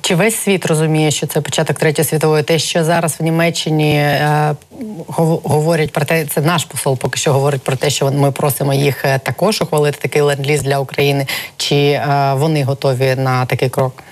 Чи 0.00 0.14
весь 0.14 0.36
світ 0.36 0.66
розуміє, 0.66 1.10
що 1.10 1.26
це 1.26 1.40
початок 1.40 1.78
третьої 1.78 2.08
світової? 2.08 2.42
Те, 2.42 2.58
що 2.58 2.84
зараз 2.84 3.16
в 3.20 3.22
Німеччині 3.22 3.94
е, 3.94 4.54
говорять 5.08 5.92
про 5.92 6.04
те, 6.04 6.26
це 6.26 6.40
наш 6.40 6.64
посол 6.64 6.98
поки 6.98 7.18
що 7.18 7.32
говорить 7.32 7.62
про 7.62 7.76
те, 7.76 7.90
що 7.90 8.10
ми 8.10 8.32
просимо 8.32 8.74
їх 8.74 9.04
е, 9.04 9.18
також 9.18 9.62
ухвалити 9.62 9.98
такий 10.02 10.22
ленд-ліз 10.22 10.62
для 10.62 10.78
України, 10.78 11.26
чи 11.56 11.76
е, 11.76 12.34
вони 12.36 12.64
готові 12.64 13.14
на 13.18 13.46
такий 13.46 13.68
крок? 13.68 14.02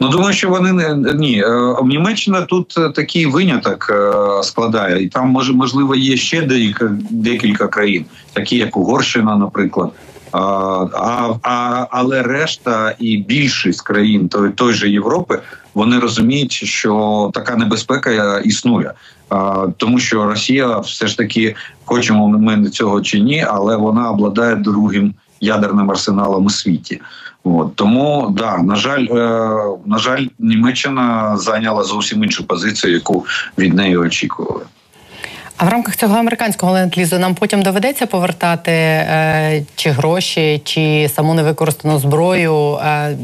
Ну 0.00 0.08
думаю, 0.08 0.34
що 0.34 0.48
вони 0.48 0.72
не 0.72 1.14
ні. 1.14 1.42
Е, 1.46 1.74
Німеччина 1.84 2.42
тут 2.42 2.74
е, 2.78 2.88
такий 2.88 3.26
виняток 3.26 3.86
е, 3.90 4.42
складає, 4.42 5.02
і 5.02 5.08
там 5.08 5.28
може 5.28 5.52
можливо 5.52 5.94
є 5.94 6.16
ще 6.16 6.42
декілька 6.42 6.90
декілька 7.10 7.68
країн, 7.68 8.04
такі 8.32 8.56
як 8.56 8.76
Угорщина, 8.76 9.36
наприклад. 9.36 9.92
А, 10.32 11.34
а, 11.42 11.86
Але 11.90 12.22
решта 12.22 12.94
і 12.98 13.16
більшість 13.16 13.82
країн 13.82 14.28
той, 14.28 14.50
той 14.50 14.72
же 14.72 14.90
Європи 14.90 15.38
вони 15.74 15.98
розуміють, 15.98 16.52
що 16.52 17.30
така 17.34 17.56
небезпека 17.56 18.38
існує, 18.38 18.92
а, 19.28 19.66
тому 19.76 19.98
що 19.98 20.24
Росія 20.24 20.78
все 20.78 21.06
ж 21.06 21.18
таки 21.18 21.54
хочемо 21.84 22.28
ми 22.28 22.70
цього 22.70 23.00
чи 23.00 23.20
ні, 23.20 23.46
але 23.48 23.76
вона 23.76 24.10
обладає 24.10 24.56
другим 24.56 25.14
ядерним 25.42 25.90
арсеналом 25.90 26.46
у 26.46 26.50
світі. 26.50 27.00
От 27.44 27.76
тому 27.76 28.34
да 28.38 28.58
на 28.58 28.76
жаль, 28.76 29.06
е, 29.10 29.16
на 29.86 29.98
жаль, 29.98 30.26
Німеччина 30.38 31.36
зайняла 31.36 31.82
зовсім 31.82 32.24
іншу 32.24 32.46
позицію, 32.46 32.94
яку 32.94 33.26
від 33.58 33.74
неї 33.74 33.96
очікували. 33.96 34.62
А 35.56 35.64
в 35.64 35.68
рамках 35.68 35.96
цього 35.96 36.16
американського 36.16 36.72
ленд-лізу 36.72 37.18
нам 37.18 37.34
потім 37.34 37.62
доведеться 37.62 38.06
повертати 38.06 38.72
е, 38.72 39.62
чи 39.74 39.90
гроші, 39.90 40.62
чи 40.64 41.10
саму 41.14 41.34
невикористану 41.34 41.98
зброю 41.98 42.74
е, 42.74 43.16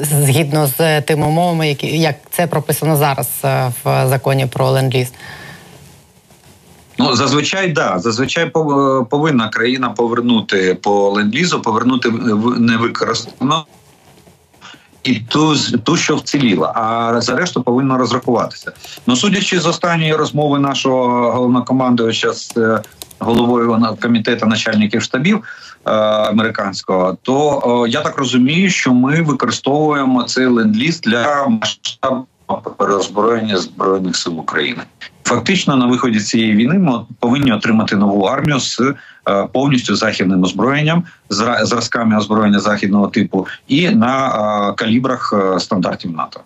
згідно 0.00 0.66
з 0.66 1.00
тими 1.00 1.26
умовами, 1.26 1.68
які 1.68 1.98
як 1.98 2.14
це 2.30 2.46
прописано 2.46 2.96
зараз 2.96 3.28
е, 3.44 3.72
в 3.84 4.06
законі 4.08 4.46
про 4.46 4.70
ленд-ліз? 4.70 5.12
Ну 6.98 7.14
зазвичай 7.14 7.72
да 7.72 7.98
зазвичай 7.98 8.50
повинна 9.10 9.48
країна 9.48 9.90
повернути 9.90 10.74
по 10.82 11.10
ленд-лізу, 11.10 11.62
повернути 11.62 12.10
невикористану 12.58 13.64
і 15.02 15.14
ту 15.14 15.56
ту, 15.84 15.96
що 15.96 16.16
вціліла, 16.16 16.72
а 16.74 17.20
за 17.20 17.36
решту 17.36 17.62
повинна 17.62 17.98
розрахуватися. 17.98 18.72
Ну 19.06 19.16
судячи 19.16 19.60
з 19.60 19.66
останньої 19.66 20.14
розмови 20.14 20.58
нашого 20.58 21.32
головнокомандувача 21.32 22.32
з 22.32 22.56
е, 22.56 22.82
головою 23.18 23.96
комітету 24.02 24.46
начальників 24.46 25.02
штабів 25.02 25.36
е, 25.86 25.90
американського, 26.30 27.16
то 27.22 27.62
е, 27.86 27.90
я 27.90 28.00
так 28.00 28.18
розумію, 28.18 28.70
що 28.70 28.92
ми 28.92 29.22
використовуємо 29.22 30.22
цей 30.22 30.46
ленд-ліз 30.46 31.00
для 31.00 31.46
масштабу 31.46 32.26
переозброєння 32.76 33.56
збройних 33.56 34.16
сил 34.16 34.40
України. 34.40 34.82
Фактично, 35.28 35.76
на 35.76 35.86
виході 35.86 36.20
цієї 36.20 36.52
війни 36.52 36.78
ми 36.78 37.00
повинні 37.20 37.52
отримати 37.52 37.96
нову 37.96 38.22
армію 38.22 38.60
з 38.60 38.80
е, 38.80 38.94
повністю 39.52 39.96
західним 39.96 40.42
озброєнням, 40.42 41.04
зразками 41.30 42.18
озброєння 42.18 42.60
західного 42.60 43.06
типу 43.06 43.46
і 43.66 43.90
на 43.90 44.28
е, 44.28 44.72
калібрах 44.72 45.34
е, 45.36 45.60
стандартів 45.60 46.12
НАТО. 46.12 46.40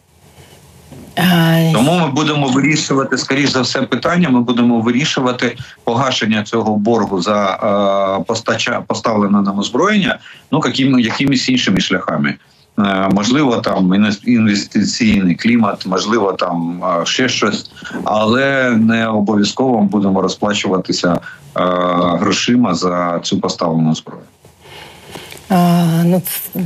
Тому 1.72 1.98
ми 1.98 2.10
будемо 2.10 2.48
вирішувати 2.48 3.18
скоріш 3.18 3.50
за 3.50 3.60
все 3.60 3.82
питання. 3.82 4.28
Ми 4.28 4.40
будемо 4.40 4.80
вирішувати 4.80 5.56
погашення 5.84 6.42
цього 6.42 6.76
боргу 6.76 7.22
за 7.22 8.24
постача 8.26 8.80
поставлене 8.86 9.42
нам 9.42 9.58
озброєння, 9.58 10.18
ну 10.52 10.62
яким, 10.64 10.98
якимись 10.98 11.48
іншими 11.48 11.80
шляхами. 11.80 12.34
Е, 12.78 13.08
можливо, 13.12 13.56
там 13.56 14.06
інвестиційний 14.24 15.34
клімат, 15.34 15.86
можливо, 15.86 16.32
там 16.32 16.84
е, 16.84 17.06
ще 17.06 17.28
щось, 17.28 17.70
але 18.04 18.70
не 18.70 19.08
обов'язково 19.08 19.80
будемо 19.80 20.22
розплачуватися 20.22 21.20
грошима 21.54 22.74
за 22.74 23.20
цю 23.22 23.40
поставлену 23.40 23.94
зброю. 23.94 24.22
Ну, 26.04 26.22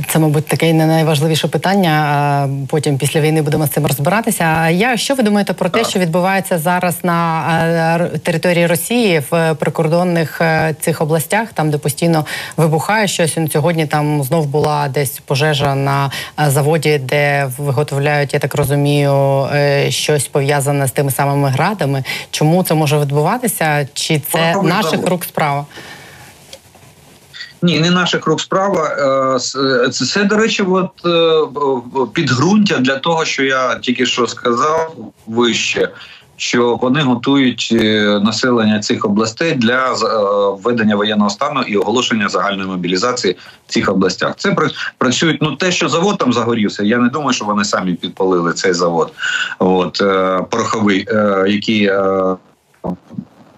це, 0.07 0.19
мабуть, 0.19 0.47
таке 0.47 0.73
не 0.73 0.85
найважливіше 0.85 1.47
питання. 1.47 2.49
Потім 2.67 2.97
після 2.97 3.21
війни 3.21 3.41
будемо 3.41 3.67
з 3.67 3.69
цим 3.69 3.85
розбиратися. 3.85 4.43
А 4.43 4.69
я 4.69 4.97
що 4.97 5.15
ви 5.15 5.23
думаєте 5.23 5.53
про 5.53 5.69
те, 5.69 5.83
що 5.83 5.99
відбувається 5.99 6.57
зараз 6.57 6.97
на 7.03 8.09
території 8.23 8.67
Росії 8.67 9.23
в 9.31 9.53
прикордонних 9.53 10.41
е, 10.41 10.75
цих 10.79 11.01
областях, 11.01 11.53
там 11.53 11.69
де 11.69 11.77
постійно 11.77 12.25
вибухає 12.57 13.07
щось? 13.07 13.37
Сьогодні 13.51 13.85
там 13.85 14.23
знов 14.23 14.45
була 14.45 14.87
десь 14.87 15.19
пожежа 15.25 15.75
на 15.75 16.11
е, 16.39 16.49
заводі, 16.49 16.97
де 16.97 17.49
виготовляють, 17.57 18.33
я 18.33 18.39
так 18.39 18.55
розумію, 18.55 19.47
е, 19.53 19.91
щось 19.91 20.27
пов'язане 20.27 20.87
з 20.87 20.91
тими 20.91 21.11
самими 21.11 21.49
градами. 21.49 22.03
Чому 22.31 22.63
це 22.63 22.73
може 22.73 22.99
відбуватися? 22.99 23.87
Чи 23.93 24.19
це 24.19 24.55
наших 24.63 25.07
рук 25.07 25.23
справа? 25.23 25.65
Ні, 27.61 27.79
не 27.79 27.91
наших 27.91 28.27
рук 28.27 28.41
справа. 28.41 28.89
Е, 29.35 29.39
це, 29.39 30.05
це 30.05 30.23
до 30.23 30.37
речі, 30.37 30.63
от 30.63 30.91
е, 31.05 31.41
підґрунтя 32.13 32.77
для 32.77 32.95
того, 32.95 33.25
що 33.25 33.43
я 33.43 33.75
тільки 33.75 34.05
що 34.05 34.27
сказав 34.27 34.95
вище. 35.27 35.89
Що 36.39 36.75
вони 36.75 37.01
готують 37.01 37.69
е, 37.71 38.19
населення 38.23 38.79
цих 38.79 39.05
областей 39.05 39.53
для 39.53 39.93
введення 40.63 40.95
воєнного 40.95 41.29
стану 41.29 41.61
і 41.61 41.77
оголошення 41.77 42.29
загальної 42.29 42.69
мобілізації 42.69 43.35
в 43.67 43.71
цих 43.71 43.89
областях. 43.89 44.33
Це 44.37 44.55
працюють. 44.97 45.41
Ну 45.41 45.55
те, 45.55 45.71
що 45.71 45.89
завод 45.89 46.17
там 46.17 46.33
загорівся. 46.33 46.83
Я 46.83 46.97
не 46.97 47.09
думаю, 47.09 47.33
що 47.33 47.45
вони 47.45 47.65
самі 47.65 47.93
підпалили 47.93 48.53
цей 48.53 48.73
завод, 48.73 49.11
от 49.59 49.97
пороховий, 50.49 51.07
який 51.47 51.91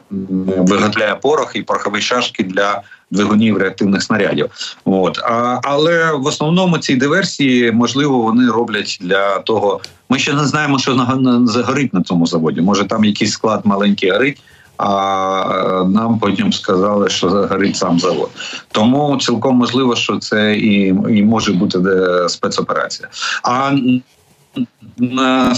виготовляє 0.10 1.16
порох 1.16 1.52
і 1.56 1.62
порохові 1.62 2.02
шашки 2.02 2.44
для 2.44 2.82
двигунів 3.12 3.58
реактивних 3.58 4.04
снарядів. 4.04 4.50
От 4.86 5.18
а, 5.18 5.60
але 5.64 6.14
в 6.14 6.26
основному 6.26 6.78
ці 6.78 6.96
диверсії 6.96 7.72
можливо 7.72 8.18
вони 8.18 8.52
роблять 8.52 8.98
для 9.02 9.40
того. 9.40 9.82
Ми 10.10 10.20
ще 10.20 10.34
не 10.34 10.46
знаємо, 10.46 10.80
що 10.80 11.08
загорить 11.46 11.94
на 11.94 12.04
цьому 12.04 12.26
заводі. 12.26 12.62
Може 12.62 12.86
там 12.86 13.06
якийсь 13.06 13.32
склад 13.32 13.62
маленький 13.64 14.12
горить. 14.12 14.42
А 14.78 15.84
нам 15.88 16.20
потім 16.20 16.54
сказали, 16.54 17.10
що 17.10 17.30
загорить 17.30 17.76
сам 17.76 18.00
завод. 18.00 18.30
Тому 18.72 19.18
цілком 19.18 19.56
можливо, 19.56 19.96
що 19.96 20.18
це 20.18 20.56
і 20.56 20.88
і 20.88 21.24
може 21.24 21.54
бути 21.54 21.80
спецоперація. 22.30 23.10
А 23.44 23.72
на 24.98 25.56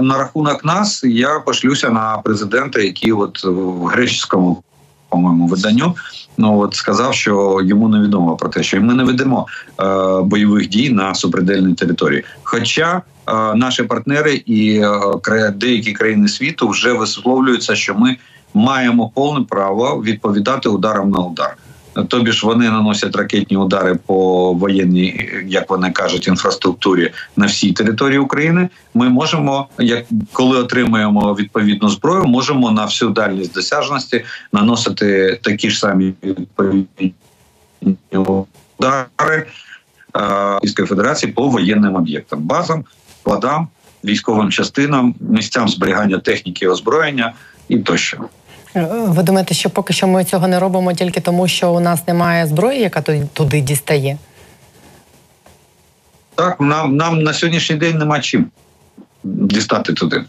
на 0.00 0.18
рахунок 0.18 0.64
нас 0.64 1.04
я 1.04 1.40
пошлюся 1.40 1.90
на 1.90 2.18
президента, 2.18 2.80
який 2.80 3.12
от 3.12 3.44
в 3.44 3.84
греческому 3.84 4.62
по-моєму 5.08 5.46
виданню 5.46 5.94
ну 6.38 6.58
от 6.60 6.74
сказав, 6.74 7.14
що 7.14 7.60
йому 7.64 7.88
невідомо 7.88 8.36
про 8.36 8.48
те, 8.48 8.62
що 8.62 8.80
ми 8.80 8.94
не 8.94 9.04
ведемо 9.04 9.46
е, 9.80 9.84
бойових 10.22 10.68
дій 10.68 10.90
на 10.90 11.14
супредельній 11.14 11.74
території. 11.74 12.24
Хоча 12.42 13.02
е, 13.28 13.54
наші 13.54 13.82
партнери 13.82 14.34
і 14.34 14.82
е, 15.28 15.50
деякі 15.50 15.92
країни 15.92 16.28
світу 16.28 16.68
вже 16.68 16.92
висловлюються, 16.92 17.74
що 17.74 17.94
ми 17.94 18.16
маємо 18.54 19.08
повне 19.14 19.44
право 19.48 20.02
відповідати 20.02 20.68
ударом 20.68 21.10
на 21.10 21.18
удар. 21.18 21.56
Тобі 22.08 22.32
ж 22.32 22.46
вони 22.46 22.70
наносять 22.70 23.16
ракетні 23.16 23.56
удари 23.56 23.94
по 24.06 24.52
воєнній, 24.52 25.30
як 25.46 25.70
вони 25.70 25.90
кажуть, 25.90 26.28
інфраструктурі 26.28 27.12
на 27.36 27.46
всій 27.46 27.72
території 27.72 28.18
України. 28.18 28.68
Ми 28.94 29.08
можемо, 29.08 29.68
як 29.78 30.04
коли 30.32 30.58
отримуємо 30.58 31.34
відповідну 31.34 31.88
зброю, 31.88 32.24
можемо 32.24 32.70
на 32.70 32.84
всю 32.84 33.10
дальність 33.10 33.54
досяжності 33.54 34.24
наносити 34.52 35.38
такі 35.42 35.70
ж 35.70 35.78
самі 35.78 36.14
відповідні 36.22 37.14
удари 38.12 39.46
Російської 40.14 40.88
Федерації 40.88 41.32
по 41.32 41.48
воєнним 41.48 41.94
об'єктам, 41.94 42.42
базам, 42.42 42.84
складам, 43.20 43.68
військовим 44.04 44.50
частинам, 44.50 45.14
місцям 45.20 45.68
зберігання 45.68 46.18
техніки 46.18 46.64
і 46.64 46.68
озброєння 46.68 47.32
і 47.68 47.78
тощо. 47.78 48.18
Ви 48.84 49.22
думаєте, 49.22 49.54
що 49.54 49.70
поки 49.70 49.92
що 49.92 50.06
ми 50.06 50.24
цього 50.24 50.48
не 50.48 50.58
робимо 50.58 50.92
тільки 50.92 51.20
тому, 51.20 51.48
що 51.48 51.72
у 51.72 51.80
нас 51.80 52.08
немає 52.08 52.46
зброї, 52.46 52.80
яка 52.80 53.02
туди 53.32 53.60
дістає? 53.60 54.18
Так, 56.34 56.60
нам 56.60 56.96
нам 56.96 57.22
на 57.22 57.32
сьогоднішній 57.32 57.76
день 57.76 57.98
нема 57.98 58.20
чим 58.20 58.46
дістати 59.24 59.92
туди. 59.92 60.24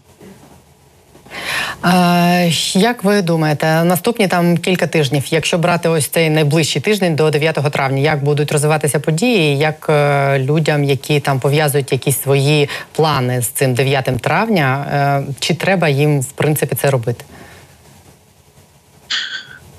Як 2.73 3.03
ви 3.03 3.21
думаєте, 3.21 3.83
наступні 3.83 4.27
там 4.27 4.57
кілька 4.57 4.88
тижнів, 4.88 5.23
якщо 5.29 5.57
брати 5.57 5.89
ось 5.89 6.07
цей 6.07 6.29
найближчий 6.29 6.81
тиждень 6.81 7.15
до 7.15 7.29
9 7.29 7.55
травня, 7.55 7.97
як 7.97 8.23
будуть 8.23 8.51
розвиватися 8.51 8.99
події, 8.99 9.57
як 9.57 9.86
е, 9.89 10.39
людям, 10.39 10.83
які 10.83 11.19
там 11.19 11.39
пов'язують 11.39 11.91
якісь 11.91 12.21
свої 12.21 12.69
плани 12.91 13.41
з 13.41 13.47
цим 13.47 13.73
9 13.73 14.10
травня, 14.21 14.86
е, 15.29 15.33
чи 15.39 15.53
треба 15.53 15.89
їм 15.89 16.21
в 16.21 16.31
принципі 16.31 16.75
це 16.75 16.91
робити? 16.91 17.25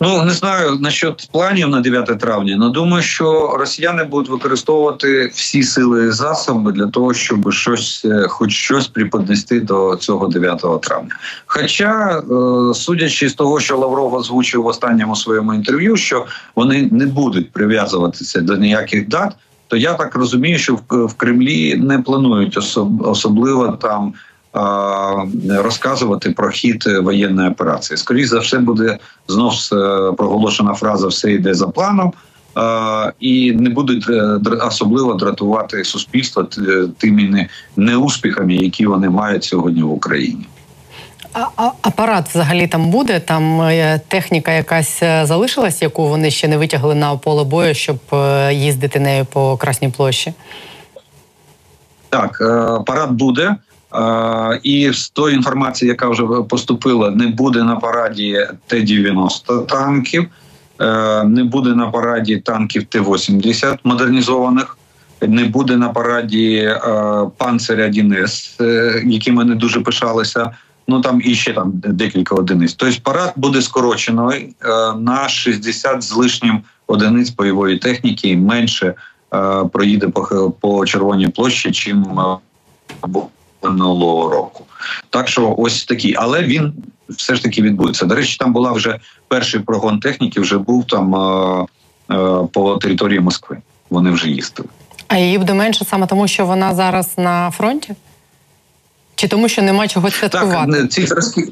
Ну 0.01 0.25
не 0.25 0.31
знаю 0.31 0.79
насчет 0.81 1.29
планів 1.33 1.69
на 1.69 1.81
9 1.81 2.19
травня. 2.19 2.59
але 2.61 2.71
думаю, 2.71 3.03
що 3.03 3.57
росіяни 3.59 4.05
будуть 4.05 4.31
використовувати 4.31 5.31
всі 5.35 5.63
сили 5.63 6.07
і 6.07 6.11
засоби 6.11 6.73
для 6.73 6.87
того, 6.87 7.15
щоб 7.15 7.53
щось, 7.53 8.05
е, 8.05 8.27
хоч 8.29 8.53
щось 8.53 8.89
приподнести 8.89 9.61
до 9.61 9.97
цього 9.97 10.29
9 10.29 10.79
травня. 10.79 11.11
Хоча, 11.47 12.19
е, 12.19 12.75
судячи 12.75 13.29
з 13.29 13.35
того, 13.35 13.61
що 13.61 13.79
Лавров 13.79 14.15
озвучив 14.15 14.63
в 14.63 14.67
останньому 14.67 15.17
своєму 15.17 15.55
інтерв'ю, 15.55 15.97
що 15.97 16.27
вони 16.57 16.89
не 16.93 17.07
будуть 17.07 17.53
прив'язуватися 17.53 18.41
до 18.41 18.57
ніяких 18.57 19.09
дат. 19.09 19.33
То 19.69 19.77
я 19.77 19.95
так 19.95 20.15
розумію, 20.15 20.59
що 20.59 20.79
в 20.91 21.15
Кремлі 21.15 21.77
не 21.77 21.99
планують 21.99 22.59
особливо 23.01 23.69
там 23.69 24.15
розказувати 25.49 26.31
про 26.31 26.51
хід 26.51 26.85
воєнної 27.03 27.51
операції. 27.51 27.97
Скоріше 27.97 28.29
за 28.29 28.39
все 28.39 28.59
буде 28.59 28.99
знов 29.29 29.53
е, 29.73 30.13
проголошена 30.13 30.75
фраза 30.75 31.07
Все 31.07 31.33
йде 31.33 31.55
за 31.55 31.69
планом. 31.69 32.13
І 33.21 33.53
не 33.53 33.71
будуть 33.71 34.11
е, 34.11 34.39
особливо 34.67 35.15
дратувати 35.15 35.85
суспільство 35.85 36.47
тими 36.99 37.49
неуспіхами, 37.77 38.55
які 38.55 38.87
вони 38.87 39.11
мають 39.11 39.45
сьогодні 39.45 39.83
в 39.83 39.93
Україні. 39.93 40.47
А 41.33 41.71
апарат 41.83 42.29
взагалі 42.29 42.67
там 42.67 42.91
буде? 42.91 43.21
Там 43.21 43.61
е, 43.61 44.01
техніка 44.09 44.53
якась 44.53 45.01
залишилась, 45.23 45.83
яку 45.83 46.09
вони 46.09 46.31
ще 46.31 46.49
не 46.49 46.59
витягли 46.59 46.95
на 46.95 47.17
поле 47.17 47.45
бою, 47.45 47.75
щоб 47.75 47.99
їздити 48.51 49.01
нею 49.01 49.25
по 49.25 49.57
Красній 49.57 49.89
площі? 49.89 50.33
Так, 52.09 52.41
апарат 52.81 53.11
буде. 53.11 53.57
І 54.63 54.93
з 54.93 55.09
тої 55.11 55.37
інформації, 55.37 55.89
яка 55.89 56.09
вже 56.09 56.23
поступила, 56.49 57.11
не 57.11 57.27
буде 57.27 57.63
на 57.63 57.77
параді 57.77 58.47
Т-90 58.67 59.67
танків, 59.67 60.27
е, 60.81 61.25
не 61.25 61.45
буде 61.45 61.75
на 61.75 61.87
параді 61.87 62.37
танків 62.37 62.85
Т-80 62.85 63.79
модернізованих, 63.85 64.79
не 65.21 65.45
буде 65.45 65.77
на 65.77 65.89
параді 65.89 66.55
е, 66.55 66.81
панциря 67.37 67.89
1С, 67.89 68.63
е, 68.65 69.03
якими 69.07 69.45
не 69.45 69.55
дуже 69.55 69.81
пишалися. 69.81 70.51
Ну 70.89 71.01
там 71.01 71.21
і 71.25 71.35
ще 71.35 71.53
там 71.53 71.73
декілька 71.75 72.35
одиниць. 72.35 72.75
Тобто 72.75 72.97
парад 73.03 73.33
буде 73.37 73.63
скорочений 73.63 74.55
на 74.99 75.29
60 75.29 76.03
з 76.03 76.13
лишнім 76.13 76.61
одиниць 76.87 77.31
бойової 77.31 77.79
техніки, 77.79 78.37
менше 78.37 78.95
проїде 79.73 80.09
по 80.09 80.51
по 80.61 80.87
червоній 80.87 81.29
площі, 81.29 81.73
чим 81.73 82.07
минулого 83.63 84.31
року. 84.31 84.65
Так 85.11 85.29
що 85.29 85.55
ось 85.59 85.85
такий, 85.85 86.15
але 86.19 86.43
він 86.43 86.73
все 87.09 87.35
ж 87.35 87.43
таки 87.43 87.63
відбудеться. 87.63 88.07
До 88.07 88.15
речі, 88.15 88.37
там 88.39 88.53
була 88.53 88.73
вже 88.73 88.99
перший 89.29 89.61
прогон 89.61 90.01
техніки, 90.01 90.41
вже 90.41 90.59
був 90.59 90.87
там 90.87 91.15
е, 91.15 91.67
е, 92.11 92.49
по 92.53 92.77
території 92.77 93.21
Москви. 93.21 93.59
Вони 93.91 94.11
вже 94.11 94.29
їздили. 94.29 94.69
А 95.09 95.19
її 95.19 95.39
буде 95.39 95.55
менше 95.55 95.85
саме 95.85 96.07
тому, 96.07 96.29
що 96.29 96.47
вона 96.47 96.75
зараз 96.75 97.13
на 97.17 97.51
фронті? 97.51 97.95
Чи 99.15 99.29
тому, 99.29 99.49
що 99.49 99.63
нема 99.63 99.89
чого 99.89 100.11
святкувати? 100.11 100.73
Так, 100.73 100.91
ці 100.93 101.07
зразки. 101.07 101.49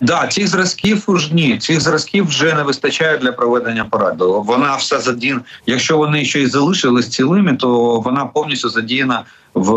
Да, 0.00 0.26
цих 0.26 0.48
зразків 0.48 1.02
уж 1.06 1.32
ні, 1.32 1.58
цих 1.58 1.80
зразків 1.80 2.26
вже 2.26 2.54
не 2.54 2.62
вистачає 2.62 3.18
для 3.18 3.32
проведення 3.32 3.84
параду. 3.84 4.44
Вона 4.46 4.76
все 4.76 5.00
задіяна. 5.00 5.40
Якщо 5.66 5.98
вони 5.98 6.24
ще 6.24 6.40
й 6.40 6.46
залишились 6.46 7.08
цілими, 7.08 7.54
то 7.56 8.00
вона 8.00 8.24
повністю 8.24 8.68
задіяна 8.68 9.24
в 9.54 9.72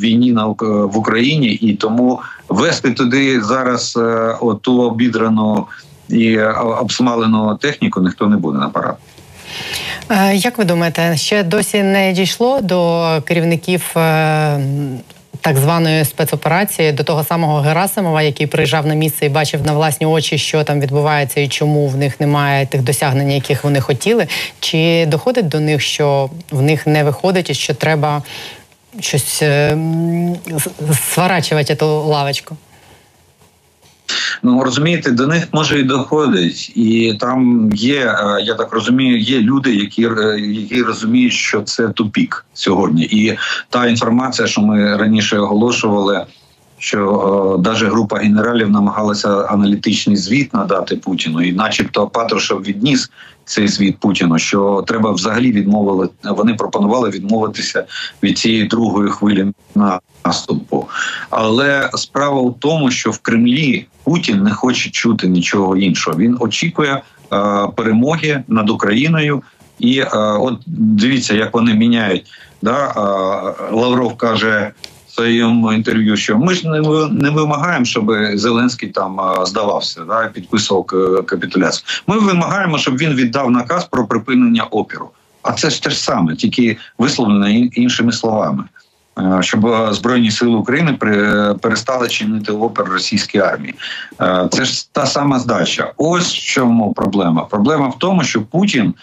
війні 0.00 0.32
на 0.32 0.46
в 0.46 0.98
Україні, 0.98 1.48
і 1.48 1.74
тому 1.74 2.20
вести 2.48 2.90
туди 2.90 3.40
зараз 3.42 3.96
е, 3.96 4.00
оту 4.40 4.82
обідрану 4.82 5.66
і 6.08 6.38
обсмалену 6.80 7.56
техніку 7.60 8.00
ніхто 8.00 8.26
не 8.26 8.36
буде 8.36 8.58
на 8.58 8.68
парад. 8.68 8.96
Е, 10.10 10.36
як 10.36 10.58
ви 10.58 10.64
думаєте, 10.64 11.16
ще 11.16 11.42
досі 11.42 11.82
не 11.82 12.12
дійшло 12.12 12.60
до 12.60 13.08
керівників 13.24 13.82
е, 13.96 14.60
так 15.40 15.56
званої 15.56 16.04
спецоперації 16.04 16.92
до 16.92 17.04
того 17.04 17.24
самого 17.24 17.60
Герасимова, 17.60 18.22
який 18.22 18.46
приїжджав 18.46 18.86
на 18.86 18.94
місце 18.94 19.26
і 19.26 19.28
бачив 19.28 19.66
на 19.66 19.72
власні 19.72 20.06
очі, 20.06 20.38
що 20.38 20.64
там 20.64 20.80
відбувається 20.80 21.40
і 21.40 21.48
чому 21.48 21.88
в 21.88 21.96
них 21.96 22.20
немає 22.20 22.66
тих 22.66 22.82
досягнень, 22.82 23.30
яких 23.30 23.64
вони 23.64 23.80
хотіли? 23.80 24.26
Чи 24.60 25.06
доходить 25.06 25.48
до 25.48 25.60
них, 25.60 25.82
що 25.82 26.30
в 26.50 26.62
них 26.62 26.86
не 26.86 27.04
виходить, 27.04 27.50
і 27.50 27.54
що 27.54 27.74
треба 27.74 28.22
щось 29.00 29.42
е, 29.42 29.76
сворачувати 31.08 31.74
ту 31.74 31.86
лавочку? 31.86 32.56
Ну 34.42 34.64
розумієте, 34.64 35.10
до 35.10 35.26
них 35.26 35.48
може 35.52 35.80
і 35.80 35.82
доходить, 35.82 36.72
і 36.74 37.16
там 37.20 37.70
є, 37.74 37.96
е, 37.96 38.42
я 38.42 38.54
так 38.54 38.72
розумію, 38.72 39.18
є 39.18 39.40
люди, 39.40 39.74
які 39.74 40.04
е, 40.06 40.40
які 40.40 40.82
розуміють, 40.82 41.32
що 41.32 41.60
це 41.62 41.88
тупік 41.88 42.46
сьогодні. 42.54 43.02
І 43.02 43.36
та 43.70 43.86
інформація, 43.86 44.48
що 44.48 44.60
ми 44.60 44.96
раніше 44.96 45.38
оголошували, 45.38 46.26
що 46.78 47.60
навіть 47.64 47.82
група 47.82 48.16
генералів 48.16 48.70
намагалася 48.70 49.28
аналітичний 49.28 50.16
звіт 50.16 50.54
надати 50.54 50.96
Путіну, 50.96 51.42
і, 51.42 51.52
начебто, 51.52 52.06
Патрушев 52.06 52.62
відніс 52.62 53.10
цей 53.48 53.68
звіт 53.68 53.98
Путіну, 53.98 54.38
що 54.38 54.84
треба 54.86 55.10
взагалі 55.10 55.52
відмовили. 55.52 56.08
Вони 56.24 56.54
пропонували 56.54 57.10
відмовитися 57.10 57.84
від 58.22 58.38
цієї 58.38 58.64
другої 58.64 59.10
хвилі 59.10 59.46
наступу. 60.24 60.88
Але 61.30 61.90
справа 61.94 62.42
в 62.42 62.56
тому, 62.58 62.90
що 62.90 63.10
в 63.10 63.18
Кремлі 63.18 63.86
Путін 64.04 64.42
не 64.42 64.50
хоче 64.50 64.90
чути 64.90 65.28
нічого 65.28 65.76
іншого. 65.76 66.18
Він 66.18 66.36
очікує 66.40 66.92
е, 66.92 67.02
перемоги 67.76 68.42
над 68.48 68.70
Україною. 68.70 69.42
І 69.78 69.98
е, 69.98 70.08
от 70.16 70.60
дивіться, 70.66 71.34
як 71.34 71.54
вони 71.54 71.74
міняють. 71.74 72.26
Да? 72.62 72.86
Е, 72.86 73.72
Лавров 73.72 74.16
каже 74.16 74.70
своєму 75.18 75.72
інтерв'ю, 75.72 76.16
що 76.16 76.38
ми 76.38 76.54
ж 76.54 76.68
не 76.68 76.80
не 77.10 77.30
вимагаємо, 77.30 77.84
щоб 77.84 78.12
Зеленський 78.34 78.88
там 78.88 79.20
е, 79.20 79.46
здавався, 79.46 80.04
да, 80.08 80.28
підписував 80.28 80.84
капітуляцію. 81.26 81.84
Ми 82.06 82.18
вимагаємо, 82.18 82.78
щоб 82.78 82.96
він 82.96 83.14
віддав 83.14 83.50
наказ 83.50 83.84
про 83.84 84.06
припинення 84.06 84.64
опіру. 84.64 85.10
А 85.42 85.52
це 85.52 85.70
ж 85.70 85.82
те 85.82 85.90
ж 85.90 85.98
саме, 86.02 86.36
тільки 86.36 86.76
висловлено 86.98 87.48
іншими 87.48 88.12
словами. 88.12 88.64
Е, 89.18 89.42
щоб 89.42 89.66
е, 89.66 89.92
збройні 89.92 90.30
сили 90.30 90.54
України 90.54 90.92
перестали 91.60 92.08
чинити 92.08 92.52
опір 92.52 92.84
російській 92.84 93.38
армії. 93.38 93.74
Е, 94.20 94.48
це 94.52 94.64
ж 94.64 94.92
та 94.92 95.06
сама 95.06 95.38
здача. 95.38 95.92
Ось 95.96 96.34
в 96.34 96.38
чому 96.38 96.92
проблема. 96.92 97.42
Проблема 97.42 97.88
в 97.88 97.98
тому, 97.98 98.24
що 98.24 98.42
Путін. 98.42 98.94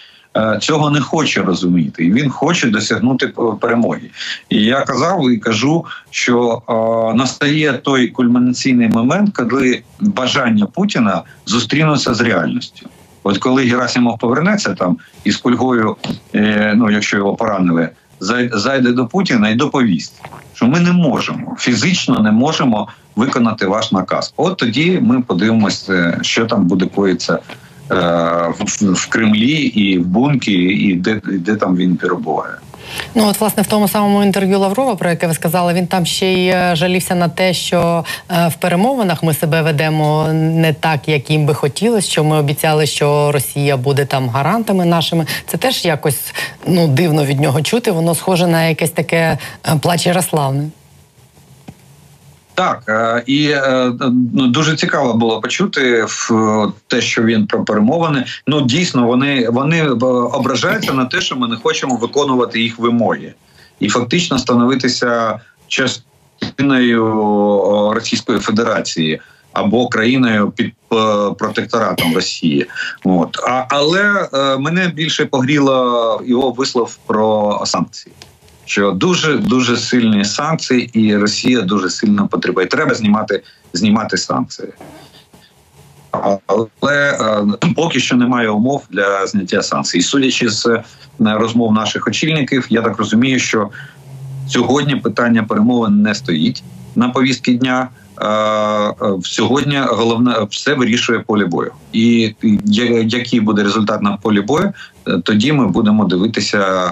Цього 0.62 0.90
не 0.90 1.02
хоче 1.02 1.42
розуміти, 1.42 2.06
і 2.06 2.12
він 2.12 2.30
хоче 2.30 2.68
досягнути 2.68 3.28
перемоги. 3.62 4.10
І 4.50 4.62
я 4.62 4.82
казав 4.82 5.32
і 5.32 5.38
кажу, 5.38 5.86
що 6.10 6.62
е, 6.70 7.18
настає 7.18 7.74
той 7.74 8.08
кульмінаційний 8.08 8.90
момент, 8.90 9.36
коли 9.36 9.82
бажання 10.00 10.66
Путіна 10.66 11.24
зустрінуться 11.46 12.14
з 12.14 12.22
реальністю. 12.22 12.90
От 13.24 13.38
коли 13.38 13.64
Герасимов 13.64 14.20
повернеться 14.20 14.74
там 14.74 14.98
із 15.24 15.38
кульгою, 15.38 15.96
е, 16.36 16.74
ну 16.76 16.92
якщо 16.92 17.18
його 17.18 17.36
поранили 17.36 17.90
зайде 18.54 18.92
до 18.92 19.08
Путіна 19.08 19.50
і 19.50 19.56
доповість, 19.56 20.22
що 20.54 20.66
ми 20.66 20.80
не 20.80 20.92
можемо 20.92 21.56
фізично 21.60 22.20
не 22.20 22.32
можемо 22.32 22.88
виконати 23.16 23.66
ваш 23.66 23.92
наказ. 23.92 24.34
От 24.38 24.58
тоді 24.58 25.00
ми 25.02 25.22
подивимося, 25.22 26.20
що 26.22 26.46
там 26.46 26.66
буде 26.66 26.86
коїться 26.86 27.34
е, 27.34 27.40
в 27.90 29.10
Кремлі 29.10 29.54
і 29.54 29.98
в 29.98 30.06
Бункі, 30.06 30.54
і 30.54 30.96
де, 30.96 31.22
де 31.26 31.56
там 31.56 31.76
він 31.76 31.96
перебуває. 31.96 32.56
Ну 33.16 33.28
от 33.28 33.40
власне 33.40 33.64
в 33.64 33.68
тому 33.68 33.88
самому 33.88 34.24
інтерв'ю 34.24 34.60
Лаврова, 34.60 34.96
про 34.96 35.10
яке 35.10 35.28
ви 35.28 35.34
сказали, 35.34 35.74
він 35.74 35.88
там 35.88 36.06
ще 36.06 36.34
й 36.34 36.48
е, 36.48 36.76
жалівся 36.76 37.16
на 37.16 37.30
те, 37.30 37.54
що 37.54 38.06
е, 38.32 38.48
в 38.48 38.54
перемовинах 38.56 39.24
ми 39.24 39.34
себе 39.34 39.62
ведемо 39.62 40.28
не 40.34 40.74
так, 40.74 41.08
як 41.08 41.30
їм 41.30 41.46
би 41.46 41.54
хотілося. 41.54 42.12
Що 42.12 42.24
ми 42.24 42.38
обіцяли, 42.38 42.86
що 42.86 43.32
Росія 43.32 43.78
буде 43.78 44.06
там 44.06 44.30
гарантами 44.30 44.86
нашими. 44.86 45.26
Це 45.48 45.58
теж 45.58 45.86
якось 45.86 46.34
ну 46.68 46.88
дивно 46.88 47.26
від 47.26 47.40
нього 47.40 47.62
чути. 47.62 47.92
Воно 47.92 48.16
схоже 48.16 48.48
на 48.48 48.68
якесь 48.68 48.92
таке 48.92 49.38
е, 49.68 49.76
плач 49.82 50.06
Ярославне. 50.06 50.64
Так 52.56 52.84
е, 52.88 53.24
і 53.26 53.48
е, 53.48 53.92
ну, 54.34 54.48
дуже 54.48 54.76
цікаво 54.76 55.14
було 55.14 55.42
почути 55.42 56.06
те, 56.88 57.02
що 57.02 57.24
він 57.24 57.48
про 57.48 57.64
перемовини. 57.64 58.26
Ну 58.48 58.62
дійсно, 58.62 59.08
вони 59.08 59.50
вони 59.50 59.90
ображаються 59.90 60.94
на 60.94 61.06
те, 61.06 61.22
що 61.22 61.36
ми 61.36 61.48
не 61.48 61.56
хочемо 61.56 61.96
виконувати 61.96 62.62
їх 62.62 62.80
вимоги, 62.80 63.34
і 63.80 63.90
фактично 63.90 64.40
становитися 64.40 65.40
частиною 65.68 67.04
Російської 67.94 68.40
Федерації 68.40 69.22
або 69.54 69.88
країною 69.88 70.52
під 70.56 70.74
протекторатом 71.38 72.16
Росії. 72.16 72.66
От 73.04 73.38
а 73.48 73.66
але 73.70 74.30
е, 74.34 74.58
мене 74.58 74.88
більше 74.88 75.26
погріло 75.26 76.22
його 76.26 76.52
вислов 76.52 76.98
про 77.08 77.62
санкції 77.66 78.14
що 78.66 78.92
дуже 78.92 79.38
дуже 79.38 79.78
сильні 79.78 80.26
санкції, 80.26 80.90
і 80.94 81.18
Росія 81.18 81.62
дуже 81.62 81.90
сильно 81.90 82.28
потребує. 82.28 82.68
Треба 82.68 82.96
знімати 82.96 83.44
знімати 83.74 84.18
санкції. 84.18 84.68
Але 86.48 87.18
е, 87.64 87.72
поки 87.76 88.00
що 88.00 88.16
немає 88.16 88.50
умов 88.50 88.84
для 88.90 89.28
зняття 89.28 89.64
санкцій. 89.64 90.02
Судячи 90.02 90.50
з 90.50 90.66
е, 90.66 90.84
розмов 91.20 91.74
наших 91.74 92.08
очільників, 92.08 92.68
я 92.70 92.82
так 92.82 92.98
розумію, 92.98 93.40
що 93.40 93.70
сьогодні 94.48 94.96
питання 94.96 95.44
перемовин 95.44 96.02
не 96.02 96.16
стоїть 96.16 96.64
на 96.96 97.10
повістки 97.10 97.54
дня. 97.54 97.90
Е, 98.22 98.94
сьогодні 99.24 99.80
головне 99.88 100.36
все 100.50 100.74
вирішує 100.74 101.20
полі 101.20 101.46
бою, 101.46 101.72
і 101.94 102.36
який 103.06 103.40
буде 103.40 103.64
результат 103.64 104.02
на 104.02 104.18
полі 104.18 104.42
бою, 104.42 104.74
тоді 105.24 105.52
ми 105.52 105.68
будемо 105.68 106.06
дивитися, 106.06 106.92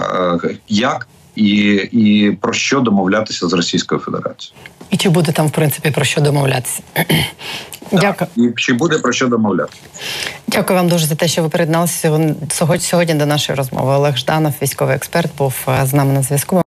як 0.69 1.07
і 1.35 1.49
і 1.91 2.31
про 2.31 2.53
що 2.53 2.79
домовлятися 2.79 3.47
з 3.47 3.53
Російською 3.53 4.01
Федерацією. 4.01 4.55
І 4.89 4.97
чи 4.97 5.09
буде 5.09 5.31
там 5.31 5.47
в 5.47 5.51
принципі 5.51 5.91
про 5.91 6.05
що 6.05 6.21
домовлятися? 6.21 6.81
Дякую. 7.91 8.29
І 8.35 8.53
чи 8.55 8.73
буде 8.73 8.99
про 8.99 9.13
що 9.13 9.27
домовляти? 9.27 9.73
Дякую 10.47 10.79
вам 10.79 10.89
дуже 10.89 11.05
за 11.05 11.15
те, 11.15 11.27
що 11.27 11.43
ви 11.43 11.49
приєдналися 11.49 12.35
сьогодні 12.79 13.13
до 13.13 13.25
нашої 13.25 13.57
розмови. 13.57 13.93
Олег 13.93 14.17
Жданов, 14.17 14.53
військовий 14.61 14.95
експерт, 14.95 15.31
був 15.37 15.55
е, 15.67 15.85
з 15.85 15.93
нами 15.93 16.13
на 16.13 16.21
зв'язку. 16.21 16.62